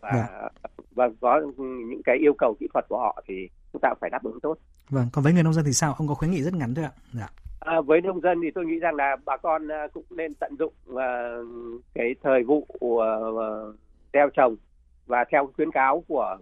và 0.00 0.28
vâng. 0.30 0.50
và 0.94 1.08
có 1.20 1.40
những 1.58 2.02
cái 2.04 2.16
yêu 2.16 2.34
cầu 2.38 2.56
kỹ 2.60 2.66
thuật 2.72 2.84
của 2.88 2.98
họ 2.98 3.22
thì 3.28 3.48
chúng 3.72 3.80
ta 3.80 3.94
phải 4.00 4.10
đáp 4.10 4.24
ứng 4.24 4.40
tốt. 4.40 4.58
Vâng, 4.90 5.06
còn 5.12 5.24
với 5.24 5.32
người 5.32 5.42
nông 5.42 5.52
dân 5.52 5.64
thì 5.64 5.72
sao? 5.72 5.94
Ông 5.98 6.08
có 6.08 6.14
khuyến 6.14 6.30
nghị 6.30 6.42
rất 6.42 6.54
ngắn 6.54 6.74
thôi 6.74 6.84
ạ. 6.84 6.92
Dạ. 7.12 7.28
À, 7.60 7.80
với 7.80 8.00
nông 8.00 8.20
dân 8.20 8.40
thì 8.42 8.50
tôi 8.54 8.66
nghĩ 8.66 8.78
rằng 8.78 8.94
là 8.94 9.16
bà 9.24 9.36
con 9.36 9.68
cũng 9.92 10.04
nên 10.10 10.34
tận 10.34 10.56
dụng 10.58 10.72
uh, 10.90 10.98
cái 11.94 12.14
thời 12.22 12.42
vụ 12.42 12.66
uh, 12.84 13.74
gieo 14.12 14.28
trồng 14.34 14.56
và 15.06 15.24
theo 15.30 15.50
khuyến 15.56 15.70
cáo 15.70 16.04
của 16.08 16.36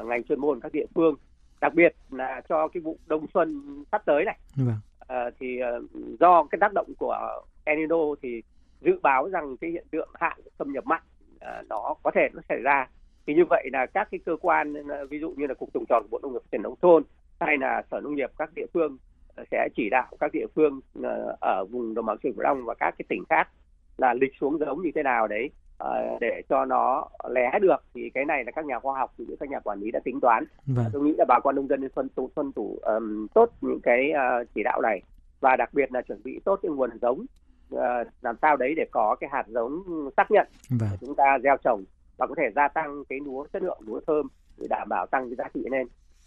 uh, 0.00 0.06
ngành 0.06 0.24
chuyên 0.24 0.40
môn 0.40 0.60
các 0.60 0.72
địa 0.72 0.86
phương 0.94 1.14
đặc 1.60 1.74
biệt 1.74 1.94
là 2.10 2.40
cho 2.48 2.68
cái 2.68 2.80
vụ 2.80 2.98
đông 3.06 3.26
xuân 3.34 3.62
sắp 3.92 4.02
tới 4.06 4.24
này 4.24 4.38
vâng. 4.56 4.76
uh, 5.02 5.34
thì 5.40 5.60
uh, 5.78 5.90
do 6.20 6.44
cái 6.50 6.58
tác 6.60 6.72
động 6.74 6.92
của 6.98 7.42
El 7.64 7.78
Nino 7.78 7.96
thì 8.22 8.42
dự 8.80 8.98
báo 9.02 9.28
rằng 9.28 9.56
cái 9.56 9.70
hiện 9.70 9.86
tượng 9.90 10.08
hạn 10.14 10.40
xâm 10.58 10.72
nhập 10.72 10.86
mặn 10.86 11.02
nó 11.68 11.94
có 12.02 12.10
thể 12.14 12.28
nó 12.34 12.40
xảy 12.48 12.58
ra. 12.62 12.88
Thì 13.26 13.34
như 13.34 13.44
vậy 13.50 13.68
là 13.72 13.86
các 13.86 14.08
cái 14.10 14.20
cơ 14.26 14.36
quan 14.40 14.72
uh, 14.72 15.10
ví 15.10 15.18
dụ 15.20 15.30
như 15.36 15.46
là 15.46 15.54
cục 15.54 15.68
trồng 15.74 15.84
trọt 15.88 16.02
bộ 16.10 16.18
nông 16.22 16.32
nghiệp 16.32 16.38
phát 16.38 16.48
triển 16.52 16.62
nông 16.62 16.76
thôn 16.82 17.02
hay 17.40 17.56
là 17.58 17.82
sở 17.90 18.00
nông 18.00 18.14
nghiệp 18.14 18.30
các 18.38 18.50
địa 18.54 18.66
phương 18.74 18.98
uh, 19.40 19.46
sẽ 19.50 19.68
chỉ 19.76 19.88
đạo 19.90 20.06
các 20.20 20.32
địa 20.32 20.46
phương 20.54 20.80
uh, 20.98 21.04
ở 21.40 21.64
vùng 21.70 21.94
đồng 21.94 22.06
bằng 22.06 22.16
sông 22.22 22.32
cửu 22.32 22.42
long 22.42 22.64
và 22.64 22.74
các 22.74 22.94
cái 22.98 23.06
tỉnh 23.08 23.24
khác 23.28 23.48
là 23.96 24.14
lịch 24.14 24.32
xuống 24.40 24.58
giống 24.58 24.82
như 24.82 24.90
thế 24.94 25.02
nào 25.02 25.26
đấy 25.26 25.50
để 26.20 26.42
cho 26.48 26.64
nó 26.64 27.08
lé 27.30 27.58
được. 27.60 27.76
Thì 27.94 28.10
cái 28.10 28.24
này 28.24 28.44
là 28.44 28.52
các 28.52 28.64
nhà 28.64 28.80
khoa 28.80 28.98
học 28.98 29.14
cũng 29.18 29.26
như 29.26 29.36
các 29.40 29.48
nhà 29.48 29.60
quản 29.60 29.80
lý 29.80 29.90
đã 29.90 30.00
tính 30.04 30.20
toán. 30.20 30.44
Vâng. 30.66 30.86
tôi 30.92 31.02
nghĩ 31.02 31.14
là 31.18 31.24
bà 31.28 31.40
con 31.40 31.56
nông 31.56 31.68
dân 31.68 31.80
nên 31.80 31.90
tuân 32.34 32.52
thủ 32.52 32.78
um, 32.82 33.26
tốt 33.34 33.50
những 33.60 33.80
cái 33.82 34.12
uh, 34.12 34.48
chỉ 34.54 34.62
đạo 34.62 34.80
này 34.82 35.02
và 35.40 35.56
đặc 35.56 35.74
biệt 35.74 35.92
là 35.92 36.02
chuẩn 36.02 36.22
bị 36.24 36.40
tốt 36.44 36.58
cái 36.62 36.70
nguồn 36.70 36.90
giống 37.02 37.26
làm 38.22 38.36
sao 38.42 38.56
đấy 38.56 38.74
để 38.76 38.86
có 38.90 39.16
cái 39.20 39.30
hạt 39.32 39.44
giống 39.48 39.82
xác 40.16 40.30
nhận 40.30 40.46
Vâng. 40.70 40.88
để 40.92 40.96
chúng 41.00 41.14
ta 41.14 41.38
gieo 41.42 41.56
trồng 41.64 41.84
và 42.16 42.26
có 42.26 42.34
thể 42.38 42.50
gia 42.56 42.68
tăng 42.68 43.02
cái 43.08 43.18
lúa 43.24 43.46
chất 43.52 43.62
lượng 43.62 43.78
lúa 43.86 44.00
thơm 44.06 44.26
để 44.58 44.66
đảm 44.70 44.88
bảo 44.88 45.06
tăng 45.06 45.28
cái 45.28 45.36
giá 45.36 45.44
trị 45.54 45.60
lên 45.70 45.86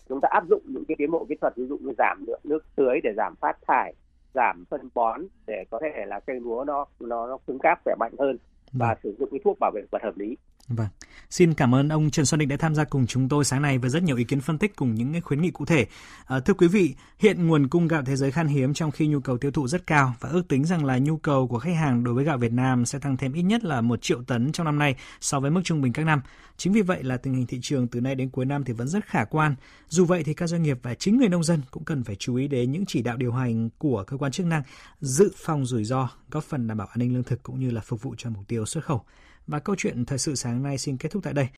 chúng 0.10 0.22
ta 0.22 0.28
áp 0.32 0.44
dụng 0.50 0.62
những 0.66 0.86
cái 0.88 0.96
tiến 0.98 1.12
bộ 1.12 1.26
kỹ 1.30 1.36
thuật 1.42 1.54
ví 1.56 1.68
dụ 1.68 1.78
như 1.78 1.92
giảm 1.98 2.24
lượng 2.28 2.42
nước 2.44 2.66
tưới 2.76 3.00
để 3.04 3.14
giảm 3.18 3.36
phát 3.36 3.58
thải 3.68 3.94
giảm 4.34 4.66
phân 4.70 4.90
bón 4.94 5.22
để 5.48 5.66
có 5.70 5.80
thể 5.82 6.06
là 6.06 6.20
cây 6.20 6.40
lúa 6.40 6.64
nó 6.68 6.86
nó 7.00 7.28
nó 7.28 7.38
cứng 7.48 7.60
cáp 7.60 7.80
khỏe 7.86 7.96
mạnh 8.00 8.14
hơn 8.20 8.38
và 8.74 8.88
Vâng. 8.88 8.98
sử 9.04 9.16
dụng 9.20 9.30
cái 9.32 9.40
thuốc 9.44 9.58
bảo 9.60 9.72
vệ 9.76 9.82
thực 9.82 9.92
vật 9.92 10.02
hợp 10.04 10.18
lý 10.18 10.38
Vâng. 10.76 10.88
Xin 11.30 11.54
cảm 11.54 11.76
ơn 11.76 11.90
ông 11.90 12.10
Trần 12.10 12.26
Xuân 12.26 12.40
Định 12.40 12.50
đã 12.50 12.58
tham 12.58 12.76
gia 12.76 12.84
cùng 12.84 13.08
chúng 13.08 13.30
tôi 13.30 13.46
sáng 13.46 13.62
nay 13.62 13.78
với 13.78 13.90
rất 13.90 14.04
nhiều 14.04 14.18
ý 14.18 14.24
kiến 14.24 14.42
phân 14.42 14.58
tích 14.58 14.76
cùng 14.76 14.96
những 14.96 15.22
khuyến 15.22 15.42
nghị 15.42 15.52
cụ 15.52 15.66
thể. 15.66 15.86
À, 16.26 16.40
thưa 16.40 16.54
quý 16.54 16.68
vị, 16.68 16.96
hiện 17.20 17.48
nguồn 17.48 17.68
cung 17.68 17.88
gạo 17.88 18.04
thế 18.06 18.16
giới 18.16 18.32
khan 18.32 18.48
hiếm 18.48 18.74
trong 18.74 18.92
khi 18.92 19.08
nhu 19.08 19.20
cầu 19.20 19.38
tiêu 19.38 19.52
thụ 19.52 19.68
rất 19.68 19.88
cao 19.88 20.14
và 20.20 20.30
ước 20.30 20.48
tính 20.48 20.66
rằng 20.66 20.86
là 20.86 20.98
nhu 20.98 21.18
cầu 21.18 21.48
của 21.48 21.60
khách 21.60 21.76
hàng 21.76 22.04
đối 22.04 22.14
với 22.14 22.24
gạo 22.24 22.38
Việt 22.38 22.52
Nam 22.52 22.86
sẽ 22.86 23.00
tăng 23.00 23.18
thêm 23.18 23.34
ít 23.34 23.42
nhất 23.42 23.64
là 23.64 23.82
1 23.82 24.02
triệu 24.02 24.24
tấn 24.24 24.52
trong 24.52 24.66
năm 24.66 24.80
nay 24.80 24.96
so 25.22 25.40
với 25.40 25.52
mức 25.52 25.62
trung 25.64 25.82
bình 25.82 25.94
các 25.94 26.06
năm. 26.06 26.22
Chính 26.58 26.74
vì 26.74 26.82
vậy 26.82 27.04
là 27.04 27.18
tình 27.18 27.34
hình 27.34 27.48
thị 27.48 27.60
trường 27.62 27.88
từ 27.88 28.02
nay 28.02 28.16
đến 28.16 28.30
cuối 28.30 28.46
năm 28.46 28.64
thì 28.64 28.74
vẫn 28.74 28.88
rất 28.88 29.06
khả 29.06 29.24
quan. 29.24 29.56
Dù 29.88 30.06
vậy 30.06 30.24
thì 30.24 30.34
các 30.34 30.48
doanh 30.48 30.64
nghiệp 30.64 30.80
và 30.84 30.94
chính 30.94 31.18
người 31.18 31.30
nông 31.30 31.44
dân 31.44 31.62
cũng 31.72 31.84
cần 31.84 32.04
phải 32.04 32.16
chú 32.16 32.36
ý 32.36 32.48
đến 32.48 32.72
những 32.72 32.86
chỉ 32.86 33.02
đạo 33.02 33.18
điều 33.18 33.32
hành 33.32 33.70
của 33.78 34.04
cơ 34.08 34.18
quan 34.18 34.32
chức 34.32 34.46
năng 34.46 34.64
dự 35.02 35.32
phòng 35.38 35.66
rủi 35.66 35.84
ro, 35.84 36.10
góp 36.32 36.44
phần 36.44 36.68
đảm 36.68 36.78
bảo 36.78 36.88
an 36.88 37.00
ninh 37.00 37.14
lương 37.14 37.24
thực 37.24 37.44
cũng 37.44 37.60
như 37.60 37.72
là 37.72 37.82
phục 37.82 38.02
vụ 38.02 38.16
cho 38.18 38.30
mục 38.30 38.48
tiêu 38.48 38.66
xuất 38.66 38.86
khẩu. 38.86 39.04
Và 39.52 39.60
câu 39.60 39.76
chuyện 39.80 40.06
thời 40.06 40.18
sự 40.18 40.36
sáng 40.36 40.64
nay 40.64 40.78
xin 40.78 40.98
kết 40.98 41.10
thúc 41.12 41.24
tại 41.24 41.34
đây. 41.34 41.48